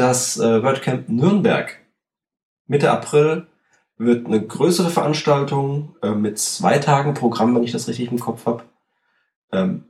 das 0.00 0.38
äh, 0.38 0.62
WordCamp 0.62 1.08
Nürnberg. 1.08 1.76
Mitte 2.66 2.90
April 2.90 3.46
wird 3.98 4.26
eine 4.26 4.44
größere 4.44 4.88
Veranstaltung 4.88 5.94
äh, 6.02 6.12
mit 6.12 6.38
zwei 6.38 6.78
Tagen 6.78 7.12
Programm, 7.12 7.54
wenn 7.54 7.64
ich 7.64 7.72
das 7.72 7.86
richtig 7.86 8.10
im 8.10 8.18
Kopf 8.18 8.46
habe. 8.46 8.64
Ähm, 9.52 9.84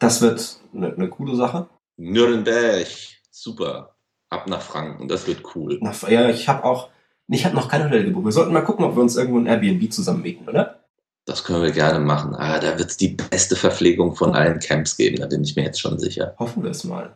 das 0.00 0.20
wird 0.20 0.58
eine, 0.74 0.92
eine 0.92 1.08
coole 1.08 1.36
Sache. 1.36 1.68
Nürnberg. 1.96 2.88
Super. 3.30 3.94
Ab 4.28 4.48
nach 4.48 4.60
Franken. 4.60 5.06
Das 5.06 5.28
wird 5.28 5.42
cool. 5.54 5.78
Na, 5.80 5.92
ja, 6.08 6.28
ich 6.28 6.48
habe 6.48 6.64
auch, 6.64 6.90
ich 7.28 7.44
habe 7.44 7.54
noch 7.54 7.68
kein 7.68 7.84
Hotel 7.84 8.04
gebucht. 8.04 8.24
Wir 8.24 8.32
sollten 8.32 8.52
mal 8.52 8.62
gucken, 8.62 8.84
ob 8.84 8.96
wir 8.96 9.02
uns 9.02 9.16
irgendwo 9.16 9.38
ein 9.38 9.46
Airbnb 9.46 9.92
zusammen 9.92 10.22
mieten, 10.22 10.48
oder? 10.48 10.80
Das 11.24 11.44
können 11.44 11.62
wir 11.62 11.70
gerne 11.70 12.00
machen. 12.00 12.34
Ah, 12.34 12.58
da 12.58 12.78
wird 12.78 12.90
es 12.90 12.96
die 12.96 13.08
beste 13.08 13.54
Verpflegung 13.54 14.16
von 14.16 14.34
allen 14.34 14.58
Camps 14.58 14.96
geben. 14.96 15.18
Da 15.20 15.26
bin 15.26 15.44
ich 15.44 15.54
mir 15.54 15.62
jetzt 15.62 15.80
schon 15.80 15.98
sicher. 16.00 16.34
Hoffen 16.38 16.64
wir 16.64 16.70
es 16.70 16.82
mal. 16.82 17.14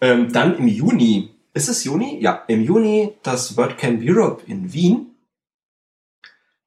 Ähm, 0.00 0.32
dann 0.32 0.56
im 0.56 0.68
Juni. 0.68 1.33
Ist 1.54 1.68
es 1.68 1.84
Juni? 1.84 2.20
Ja, 2.20 2.42
im 2.48 2.62
Juni 2.62 3.14
das 3.22 3.56
WordCamp 3.56 4.02
Europe 4.04 4.42
in 4.46 4.72
Wien. 4.72 5.14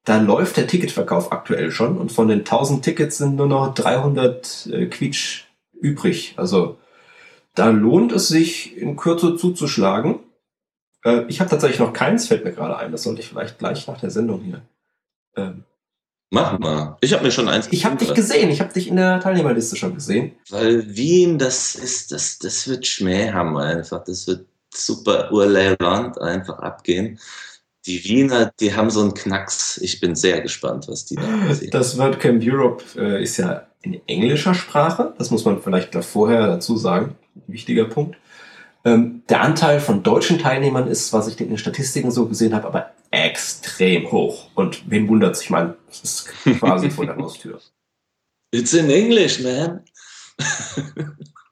Da 0.05 0.21
läuft 0.21 0.55
der 0.55 0.67
Ticketverkauf 0.67 1.33
aktuell 1.33 1.71
schon 1.71 1.97
und 1.97 2.13
von 2.13 2.29
den 2.29 2.39
1000 2.39 2.83
Tickets 2.83 3.17
sind 3.17 3.35
nur 3.35 3.47
noch 3.47 3.73
300 3.73 4.69
äh, 4.71 4.85
Quietsch 4.85 5.43
übrig. 5.73 6.33
Also 6.37 6.77
da 7.53 7.69
lohnt 7.69 8.13
es 8.13 8.29
sich 8.29 8.77
in 8.77 8.95
Kürze 8.95 9.35
zuzuschlagen. 9.35 10.19
Äh, 11.03 11.25
ich 11.27 11.41
habe 11.41 11.49
tatsächlich 11.49 11.79
noch 11.79 11.91
keins, 11.91 12.27
fällt 12.27 12.45
mir 12.45 12.53
gerade 12.53 12.77
ein. 12.77 12.93
Das 12.93 13.03
sollte 13.03 13.19
ich 13.19 13.27
vielleicht 13.27 13.59
gleich 13.59 13.85
nach 13.87 13.99
der 13.99 14.11
Sendung 14.11 14.41
hier. 14.41 14.61
Ähm, 15.35 15.65
Mach 16.29 16.57
mal. 16.59 16.97
Ich 17.01 17.13
habe 17.13 17.23
mir 17.23 17.31
schon 17.31 17.47
eins 17.47 17.67
ich 17.71 17.85
habe 17.85 17.95
dich 17.95 18.13
gesehen, 18.13 18.49
ich 18.49 18.59
habe 18.59 18.73
dich 18.73 18.89
in 18.89 18.97
der 18.97 19.19
Teilnehmerliste 19.19 19.75
schon 19.75 19.93
gesehen. 19.93 20.33
Weil 20.49 20.95
Wien, 20.95 21.37
das 21.37 21.75
ist, 21.75 22.13
das, 22.13 22.39
das 22.39 22.67
wird 22.67 22.87
Schmäh 22.87 23.31
haben 23.31 23.57
einfach. 23.57 24.03
Das 24.03 24.27
wird 24.27 24.45
super 24.85 25.31
urleibend 25.31 26.19
einfach 26.21 26.59
abgehen. 26.59 27.19
Die 27.85 28.03
Wiener, 28.03 28.51
die 28.59 28.75
haben 28.75 28.89
so 28.89 29.01
einen 29.01 29.13
Knacks. 29.13 29.77
Ich 29.77 29.99
bin 29.99 30.15
sehr 30.15 30.41
gespannt, 30.41 30.87
was 30.87 31.05
die 31.05 31.15
da 31.15 31.53
sehen. 31.53 31.71
Das 31.71 31.97
WordCamp 31.97 32.43
Europe 32.45 32.83
äh, 32.97 33.23
ist 33.23 33.37
ja 33.37 33.67
in 33.81 34.01
englischer 34.07 34.53
Sprache. 34.53 35.13
Das 35.17 35.31
muss 35.31 35.45
man 35.45 35.61
vielleicht 35.61 35.91
gleich 35.91 36.05
vorher 36.05 36.47
dazu 36.47 36.75
sagen. 36.75 37.15
Wichtiger 37.47 37.85
Punkt. 37.85 38.17
Ähm, 38.83 39.23
der 39.29 39.41
Anteil 39.41 39.79
von 39.79 40.03
deutschen 40.03 40.39
Teilnehmern 40.39 40.87
ist, 40.87 41.13
was 41.13 41.27
ich 41.27 41.39
in 41.39 41.49
den 41.49 41.57
Statistiken 41.57 42.11
so 42.11 42.27
gesehen 42.27 42.53
habe, 42.53 42.67
aber 42.67 42.91
extrem 43.11 44.11
hoch. 44.11 44.49
Und 44.55 44.83
wen 44.89 45.07
wundert 45.07 45.41
Ich 45.41 45.49
meine, 45.49 45.75
es 45.89 46.03
ist 46.03 46.29
quasi 46.59 46.89
vor 46.89 47.05
der 47.05 47.15
Haustür. 47.17 47.59
It's 48.51 48.73
in 48.73 48.89
English, 48.89 49.41
man. 49.41 49.81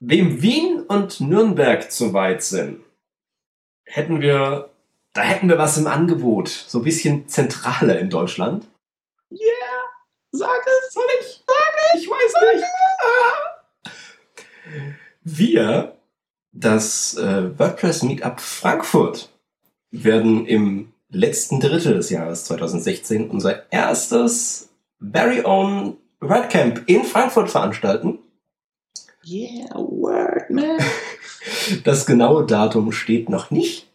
Wem 0.00 0.42
Wien 0.42 0.82
und 0.88 1.20
Nürnberg 1.20 1.90
zu 1.90 2.12
weit 2.12 2.42
sind, 2.42 2.80
hätten 3.86 4.20
wir, 4.20 4.70
da 5.14 5.22
hätten 5.22 5.48
wir 5.48 5.58
was 5.58 5.78
im 5.78 5.86
Angebot. 5.86 6.48
So 6.48 6.78
ein 6.78 6.84
bisschen 6.84 7.28
zentraler 7.28 7.98
in 7.98 8.10
Deutschland. 8.10 8.66
Yeah, 9.32 9.40
sag 10.32 10.64
es. 10.66 10.92
Soll 10.92 11.04
ich? 11.20 11.42
Ich 11.94 12.08
weiß 12.08 12.54
nicht. 12.54 12.64
Ah. 13.00 13.92
Wir, 15.22 15.96
das 16.52 17.16
äh, 17.16 17.58
WordPress 17.58 18.02
Meetup 18.02 18.40
Frankfurt, 18.40 19.30
werden 19.90 20.46
im 20.46 20.92
letzten 21.08 21.60
Drittel 21.60 21.94
des 21.94 22.10
Jahres 22.10 22.44
2016 22.44 23.30
unser 23.30 23.70
erstes 23.72 24.68
very 25.00 25.44
own 25.44 25.96
WordCamp 26.20 26.82
in 26.86 27.04
Frankfurt 27.04 27.50
veranstalten. 27.50 28.18
Yeah, 29.26 29.74
word, 29.74 30.48
man. 30.50 30.78
Das 31.84 32.06
genaue 32.06 32.46
Datum 32.46 32.92
steht 32.92 33.28
noch 33.28 33.50
nicht. 33.50 33.92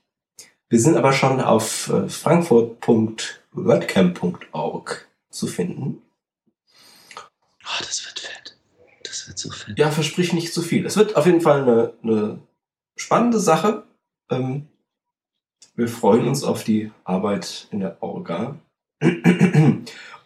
Wir 0.67 0.79
sind 0.79 0.97
aber 0.97 1.13
schon 1.13 1.39
auf 1.39 1.87
äh, 1.89 2.09
frankfurt.wordcamp.org 2.09 5.07
zu 5.29 5.47
finden. 5.47 6.01
Oh, 7.15 7.79
das 7.79 8.05
wird 8.05 8.19
fett. 8.19 8.57
Das 9.03 9.25
wird 9.27 9.37
so 9.37 9.49
fett. 9.51 9.79
Ja, 9.79 9.91
versprich 9.91 10.33
nicht 10.33 10.53
zu 10.53 10.61
viel. 10.61 10.85
Es 10.85 10.97
wird 10.97 11.15
auf 11.15 11.25
jeden 11.25 11.39
Fall 11.41 11.61
eine, 11.61 11.93
eine 12.03 12.39
spannende 12.97 13.39
Sache. 13.39 13.83
Ähm, 14.29 14.67
wir 15.75 15.87
freuen 15.87 16.27
uns 16.27 16.43
auf 16.43 16.65
die 16.65 16.91
Arbeit 17.05 17.69
in 17.71 17.79
der 17.79 18.03
Orga. 18.03 18.59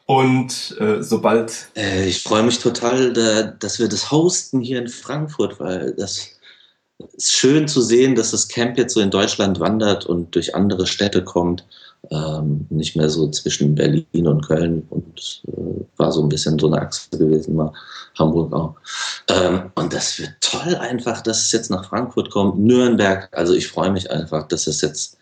Und 0.06 0.76
äh, 0.80 1.02
sobald 1.02 1.70
Äh, 1.76 2.08
ich 2.08 2.22
freue 2.22 2.44
mich 2.44 2.60
total, 2.60 3.14
da, 3.14 3.44
dass 3.44 3.80
wir 3.80 3.88
das 3.88 4.12
hosten 4.12 4.62
hier 4.62 4.80
in 4.80 4.88
Frankfurt, 4.88 5.60
weil 5.60 5.94
das 5.94 6.30
ist 7.18 7.34
schön 7.34 7.68
zu 7.68 7.82
sehen, 7.82 8.16
dass 8.16 8.32
das 8.32 8.48
Camp 8.48 8.78
jetzt 8.78 8.94
so 8.94 9.02
in 9.02 9.12
Deutschland 9.12 9.60
wandert 9.60 10.06
und 10.06 10.34
durch 10.36 10.56
andere 10.56 10.86
Städte 10.86 11.24
kommt. 11.24 11.66
Ähm, 12.12 12.68
nicht 12.70 12.96
mehr 12.96 13.10
so 13.10 13.28
zwischen 13.32 13.74
Berlin 13.74 14.28
und 14.28 14.46
Köln 14.46 14.86
und 14.92 15.42
äh, 15.48 15.86
war 15.98 16.12
so 16.12 16.22
ein 16.22 16.30
bisschen 16.30 16.60
so 16.60 16.68
eine 16.68 16.80
Achse 16.80 17.10
gewesen, 17.18 17.56
mal 17.56 17.74
Hamburg 18.20 18.54
auch. 18.54 18.76
Ähm, 19.28 19.72
und 19.74 19.92
das 19.92 20.20
wird 20.20 20.34
toll 20.40 20.76
einfach, 20.76 21.22
dass 21.22 21.42
es 21.42 21.52
jetzt 21.52 21.72
nach 21.72 21.90
Frankfurt 21.90 22.30
kommt. 22.30 22.60
Nürnberg, 22.60 23.28
also 23.32 23.56
ich 23.56 23.68
freue 23.68 23.90
mich 23.90 24.12
einfach, 24.12 24.48
dass 24.48 24.68
es 24.68 24.82
jetzt 24.82 25.18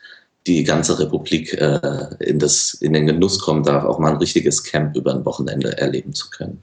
die 0.47 0.63
ganze 0.63 0.99
Republik 0.99 1.53
äh, 1.53 2.07
in, 2.19 2.39
das, 2.39 2.73
in 2.75 2.93
den 2.93 3.07
Genuss 3.07 3.39
kommen 3.39 3.63
darf, 3.63 3.85
auch 3.85 3.99
mal 3.99 4.11
ein 4.11 4.17
richtiges 4.17 4.63
Camp 4.63 4.95
über 4.95 5.13
ein 5.13 5.25
Wochenende 5.25 5.77
erleben 5.77 6.13
zu 6.13 6.29
können. 6.29 6.59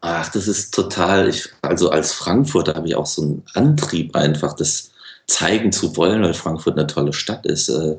Ach, 0.00 0.30
das 0.30 0.46
ist 0.46 0.74
total, 0.74 1.28
ich, 1.28 1.48
also 1.62 1.90
als 1.90 2.12
Frankfurter 2.12 2.74
habe 2.74 2.88
ich 2.88 2.94
auch 2.94 3.06
so 3.06 3.22
einen 3.22 3.42
Antrieb 3.54 4.14
einfach, 4.14 4.54
das 4.54 4.90
zeigen 5.26 5.72
zu 5.72 5.96
wollen, 5.96 6.22
weil 6.22 6.34
Frankfurt 6.34 6.78
eine 6.78 6.86
tolle 6.86 7.12
Stadt 7.12 7.44
ist, 7.46 7.68
äh, 7.68 7.96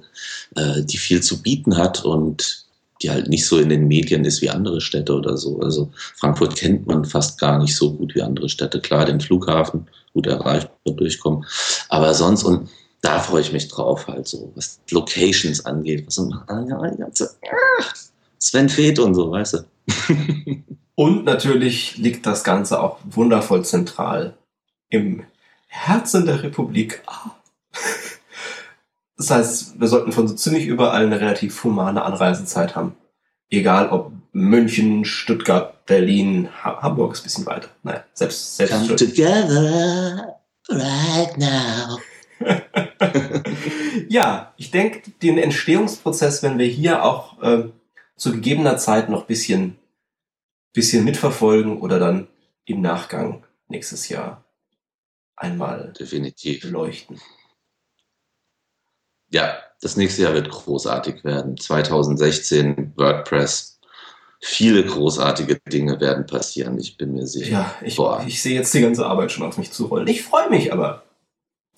äh, 0.56 0.84
die 0.84 0.98
viel 0.98 1.22
zu 1.22 1.41
bieten 1.41 1.78
hat 1.78 2.04
und 2.04 2.65
die 3.02 3.12
halt 3.12 3.30
nicht 3.30 3.45
so 3.45 3.60
in 3.60 3.69
den 3.69 3.88
Medien 3.88 4.26
ist 4.26 4.41
wie 4.41 4.50
andere 4.50 4.82
Städte 4.82 5.13
oder 5.13 5.38
so. 5.38 5.60
Also 5.62 5.89
Frankfurt 6.17 6.56
kennt 6.56 6.88
man 6.88 7.06
fast 7.06 7.39
gar 7.39 7.58
nicht 7.58 7.76
so 7.76 7.93
gut 7.93 8.13
wie 8.15 8.22
andere 8.22 8.50
Städte. 8.50 8.82
Klar, 8.82 9.06
den 9.06 9.22
Flughafen 9.22 9.88
gut 10.13 10.28
erreicht 10.28 10.69
durchkommen. 10.86 11.45
Aber 11.88 12.13
sonst, 12.13 12.43
und 12.43 12.69
da 13.01 13.19
freue 13.19 13.41
ich 13.41 13.53
mich 13.53 13.67
drauf, 13.67 14.07
halt 14.07 14.27
so, 14.27 14.51
was 14.55 14.79
Locations 14.91 15.65
angeht, 15.65 16.05
was 16.05 16.15
so, 16.15 16.31
ah, 16.47 16.65
ja, 16.67 16.89
die 16.89 16.97
ganze, 16.97 17.35
Sven 18.39 18.69
Feth 18.69 18.99
und 18.99 19.15
so, 19.15 19.31
weißt 19.31 19.53
du. 19.53 19.65
Und 20.95 21.23
natürlich 21.23 21.95
liegt 21.95 22.25
das 22.25 22.43
Ganze 22.43 22.83
auch 22.83 22.97
wundervoll 23.05 23.63
zentral 23.63 24.33
im 24.89 25.23
Herzen 25.67 26.25
der 26.25 26.43
Republik. 26.43 27.01
Das 29.15 29.29
heißt, 29.29 29.79
wir 29.79 29.88
sollten 29.88 30.12
von 30.12 30.27
so 30.27 30.35
ziemlich 30.35 30.67
überall 30.67 31.05
eine 31.05 31.21
relativ 31.21 31.63
humane 31.63 32.01
Anreisezeit 32.03 32.75
haben. 32.75 32.97
Egal 33.49 33.88
ob 33.89 34.12
München, 34.33 35.05
Stuttgart, 35.05 35.85
Berlin, 35.85 36.49
ha 36.63 36.81
Hamburg 36.81 37.13
ist 37.13 37.21
ein 37.21 37.23
bisschen 37.23 37.45
weiter. 37.45 37.69
Naja, 37.83 38.03
selbst, 38.13 38.57
selbst 38.57 38.73
Come 38.73 38.95
together 38.97 40.35
right 40.69 41.38
now. 41.38 41.97
ja, 44.10 44.54
ich 44.58 44.71
denke, 44.71 45.12
den 45.21 45.38
Entstehungsprozess, 45.38 46.43
wenn 46.43 46.58
wir 46.58 46.67
hier 46.67 47.04
auch 47.04 47.41
äh, 47.41 47.69
zu 48.15 48.32
gegebener 48.34 48.78
Zeit 48.78 49.10
noch 49.10 49.25
bisschen, 49.25 49.78
bisschen 50.73 51.04
mitverfolgen 51.04 51.80
oder 51.82 51.99
dann 51.99 52.28
im 52.65 52.82
Nachgang 52.82 53.43
nächstes 53.67 54.10
Jahr 54.10 54.43
einmal 55.36 55.93
Definitiv. 55.97 56.62
beleuchten. 56.62 57.19
Ja, 59.32 59.58
das 59.82 59.95
nächste 59.95 60.23
Jahr 60.23 60.34
wird 60.34 60.49
großartig 60.49 61.23
werden. 61.23 61.58
2016 61.58 62.93
WordPress. 62.95 63.80
Viele 64.41 64.86
großartige 64.86 65.60
Dinge 65.67 65.99
werden 65.99 66.25
passieren, 66.25 66.80
ich 66.80 66.95
bin 66.95 67.13
mir 67.13 67.28
sicher. 67.28 67.52
Ja, 67.52 67.75
ich, 67.82 67.99
ich 68.28 68.41
sehe 68.41 68.56
jetzt 68.56 68.73
die 68.73 68.80
ganze 68.80 69.06
Arbeit 69.06 69.34
schon 69.34 69.45
auf 69.45 69.58
mich 69.58 69.71
zurollen. 69.73 70.08
Ich 70.08 70.23
freue 70.23 70.49
mich 70.49 70.71
aber. 70.71 71.04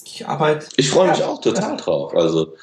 Ich 0.04 0.28
arbeite. 0.28 0.68
Ich 0.78 0.90
freue 0.90 1.10
mich 1.10 1.20
ja, 1.20 1.28
auch 1.28 1.42
total 1.42 1.78
drauf. 1.78 2.16
Also, 2.16 2.56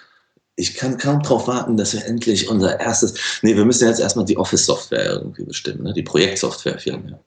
ich 0.56 0.74
kann 0.74 0.98
kaum 0.98 1.22
darauf 1.22 1.46
warten, 1.46 1.76
dass 1.76 1.94
wir 1.94 2.04
endlich 2.04 2.48
unser 2.48 2.80
erstes. 2.80 3.14
Nee, 3.42 3.56
wir 3.56 3.64
müssen 3.64 3.86
jetzt 3.86 4.00
erstmal 4.00 4.24
die 4.24 4.36
Office-Software 4.36 5.06
irgendwie 5.06 5.44
bestimmen, 5.44 5.84
ne? 5.84 5.92
die 5.92 6.02
Projektsoftware 6.02 6.78
vielmehr. 6.78 7.20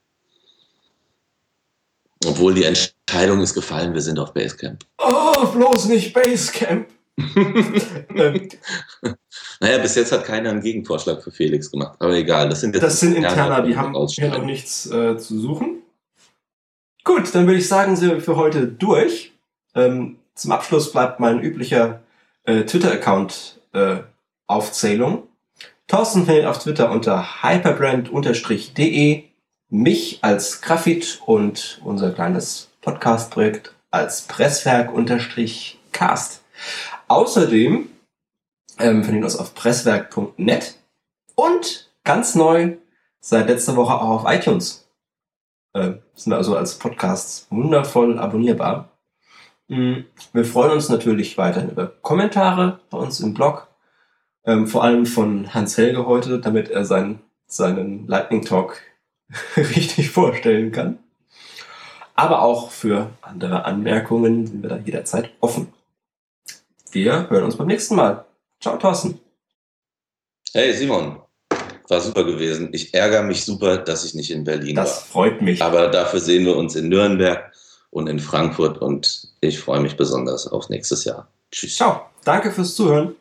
Obwohl 2.26 2.54
die 2.54 2.66
Entscheidung 2.66 3.42
ist 3.42 3.54
gefallen, 3.54 3.94
wir 3.94 4.02
sind 4.02 4.20
auf 4.20 4.34
Basecamp. 4.34 4.86
Oh, 5.00 5.48
bloß 5.48 5.86
nicht 5.86 6.14
Basecamp. 6.14 6.88
ähm, 7.36 8.50
naja, 9.60 9.78
bis 9.80 9.96
jetzt 9.96 10.12
hat 10.12 10.26
keiner 10.26 10.50
einen 10.50 10.62
Gegenvorschlag 10.62 11.24
für 11.24 11.32
Felix 11.32 11.72
gemacht. 11.72 11.96
Aber 12.00 12.14
egal, 12.14 12.50
das 12.50 12.62
sind 12.62 12.76
jetzt. 12.76 12.84
Das 12.84 13.00
sind 13.00 13.16
Interner, 13.16 13.62
die 13.62 13.76
haben 13.76 13.96
hier 14.08 14.30
noch 14.30 14.44
nichts 14.44 14.90
äh, 14.90 15.18
zu 15.18 15.40
suchen. 15.40 15.82
Gut, 17.04 17.34
dann 17.34 17.48
würde 17.48 17.60
ich 17.60 17.68
sagen, 17.68 17.96
sind 17.96 18.10
wir 18.10 18.22
für 18.22 18.36
heute 18.36 18.68
durch. 18.68 19.31
Ähm, 19.76 20.18
zum 20.36 20.52
Abschluss 20.52 20.92
bleibt 20.92 21.20
mein 21.20 21.42
üblicher 21.42 22.02
äh, 22.44 22.64
Twitter-Account-Aufzählung. 22.64 25.18
Äh, 25.18 25.22
Thorsten 25.88 26.26
findet 26.26 26.46
auf 26.46 26.60
Twitter 26.60 26.92
unter 26.92 27.44
hyperbrand-de, 27.44 29.24
mich 29.70 30.20
als 30.22 30.62
Graphit 30.62 31.22
und 31.26 31.82
unser 31.84 32.12
kleines 32.12 32.70
Podcast-Projekt 32.82 33.74
als 33.92 34.24
Presswerk-cast. 34.24 36.42
Außerdem 37.08 37.90
ähm, 38.80 39.04
findet 39.04 39.24
uns 39.24 39.36
auf 39.36 39.54
presswerk.net 39.54 40.80
und 41.36 41.92
ganz 42.04 42.34
neu 42.36 42.78
seit 43.20 43.48
letzter 43.48 43.76
Woche 43.76 43.96
auch 43.96 44.24
auf 44.24 44.34
iTunes. 44.34 44.88
Äh, 45.74 45.94
sind 46.16 46.32
wir 46.32 46.38
also 46.38 46.56
als 46.56 46.78
Podcasts 46.78 47.48
wundervoll 47.50 48.18
abonnierbar. 48.18 48.91
Mhm. 49.72 50.04
Wir 50.34 50.44
freuen 50.44 50.74
uns 50.74 50.90
natürlich 50.90 51.38
weiterhin 51.38 51.70
über 51.70 51.88
Kommentare 52.02 52.82
bei 52.90 52.98
uns 52.98 53.22
im 53.22 53.34
Blog. 53.34 53.70
Ähm, 54.44 54.68
vor 54.68 54.84
allem 54.84 55.06
von 55.06 55.54
Hans 55.54 55.78
Helge 55.78 56.06
heute, 56.06 56.42
damit 56.42 56.70
er 56.70 56.84
sein, 56.84 57.22
seinen 57.48 58.06
Lightning 58.06 58.44
Talk 58.44 58.82
richtig 59.56 60.10
vorstellen 60.10 60.74
kann. 60.74 61.00
Aber 62.16 62.42
auch 62.42 62.72
für 62.72 63.12
andere 63.22 63.64
Anmerkungen 63.64 64.46
sind 64.46 64.62
wir 64.62 64.70
da 64.70 64.78
jederzeit 64.78 65.32
offen. 65.40 65.72
Wir 66.92 67.30
hören 67.30 67.46
uns 67.46 67.56
beim 67.56 67.68
nächsten 67.68 67.96
Mal. 67.96 68.26
Ciao, 68.60 68.76
Thorsten. 68.76 69.22
Hey, 70.52 70.74
Simon. 70.74 71.22
War 71.88 72.02
super 72.02 72.26
gewesen. 72.26 72.70
Ich 72.74 72.94
ärgere 72.94 73.24
mich 73.24 73.46
super, 73.46 73.78
dass 73.78 74.04
ich 74.04 74.16
nicht 74.16 74.32
in 74.32 74.44
Berlin 74.44 74.76
das 74.76 74.90
war. 74.90 74.96
Das 74.96 75.08
freut 75.08 75.42
mich. 75.42 75.62
Aber 75.62 75.88
dafür 75.88 76.20
sehen 76.20 76.46
wir 76.46 76.58
uns 76.58 76.76
in 76.76 76.90
Nürnberg 76.90 77.51
und 77.92 78.08
in 78.08 78.20
Frankfurt 78.20 78.80
und 78.80 79.28
ich 79.42 79.60
freue 79.60 79.82
mich 79.82 79.96
besonders 79.96 80.48
auf 80.48 80.70
nächstes 80.70 81.06
Jahr. 81.06 81.28
Tschüss. 81.52 81.76
Ciao. 81.76 82.08
Danke 82.24 82.52
fürs 82.52 82.76
Zuhören. 82.76 83.16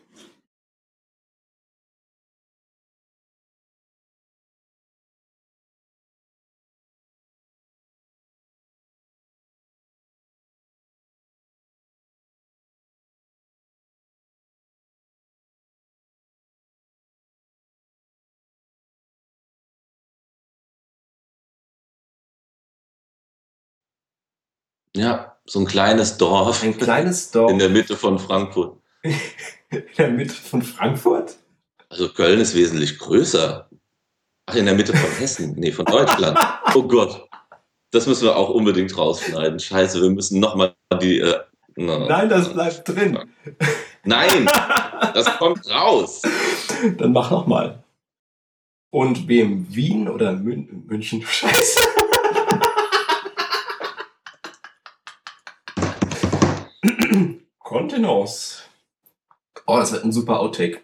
Ja, 25.01 25.35
so 25.47 25.61
ein 25.61 25.67
kleines 25.67 26.19
Dorf. 26.19 26.63
Ein 26.63 26.77
kleines 26.77 27.31
Dorf. 27.31 27.51
In 27.51 27.59
der 27.59 27.71
Mitte 27.71 27.97
von 27.97 28.19
Frankfurt. 28.19 28.77
in 29.03 29.83
der 29.97 30.11
Mitte 30.11 30.35
von 30.35 30.61
Frankfurt? 30.61 31.37
Also 31.89 32.11
Köln 32.11 32.39
ist 32.39 32.55
wesentlich 32.55 32.99
größer. 32.99 33.71
Ach, 34.45 34.55
in 34.55 34.67
der 34.67 34.75
Mitte 34.75 34.95
von 34.95 35.11
Hessen. 35.19 35.55
Nee, 35.57 35.73
von 35.73 35.87
Deutschland. 35.87 36.39
Oh 36.75 36.83
Gott. 36.85 37.29
Das 37.91 38.07
müssen 38.07 38.25
wir 38.25 38.37
auch 38.37 38.51
unbedingt 38.51 38.97
rausschneiden. 38.97 39.59
Scheiße, 39.59 40.01
wir 40.03 40.11
müssen 40.11 40.39
nochmal 40.39 40.77
die. 41.03 41.19
Äh, 41.19 41.41
no. 41.77 42.07
Nein, 42.07 42.29
das 42.29 42.53
bleibt 42.53 42.87
drin. 42.89 43.19
Nein, 44.05 44.45
das 45.15 45.27
kommt 45.39 45.69
raus. 45.69 46.23
Dann 46.99 47.13
mach 47.13 47.33
nochmal. 47.33 47.83
Und 48.91 49.27
wem 49.27 49.75
Wien 49.75 50.09
oder 50.09 50.33
Mün 50.33 50.85
München? 50.87 51.23
Scheiße. 51.23 52.00
Kontenance. 57.59 58.63
Oh, 59.67 59.79
das 59.79 59.93
wird 59.93 60.05
ein 60.05 60.13
super 60.13 60.41
Outtake. 60.41 60.81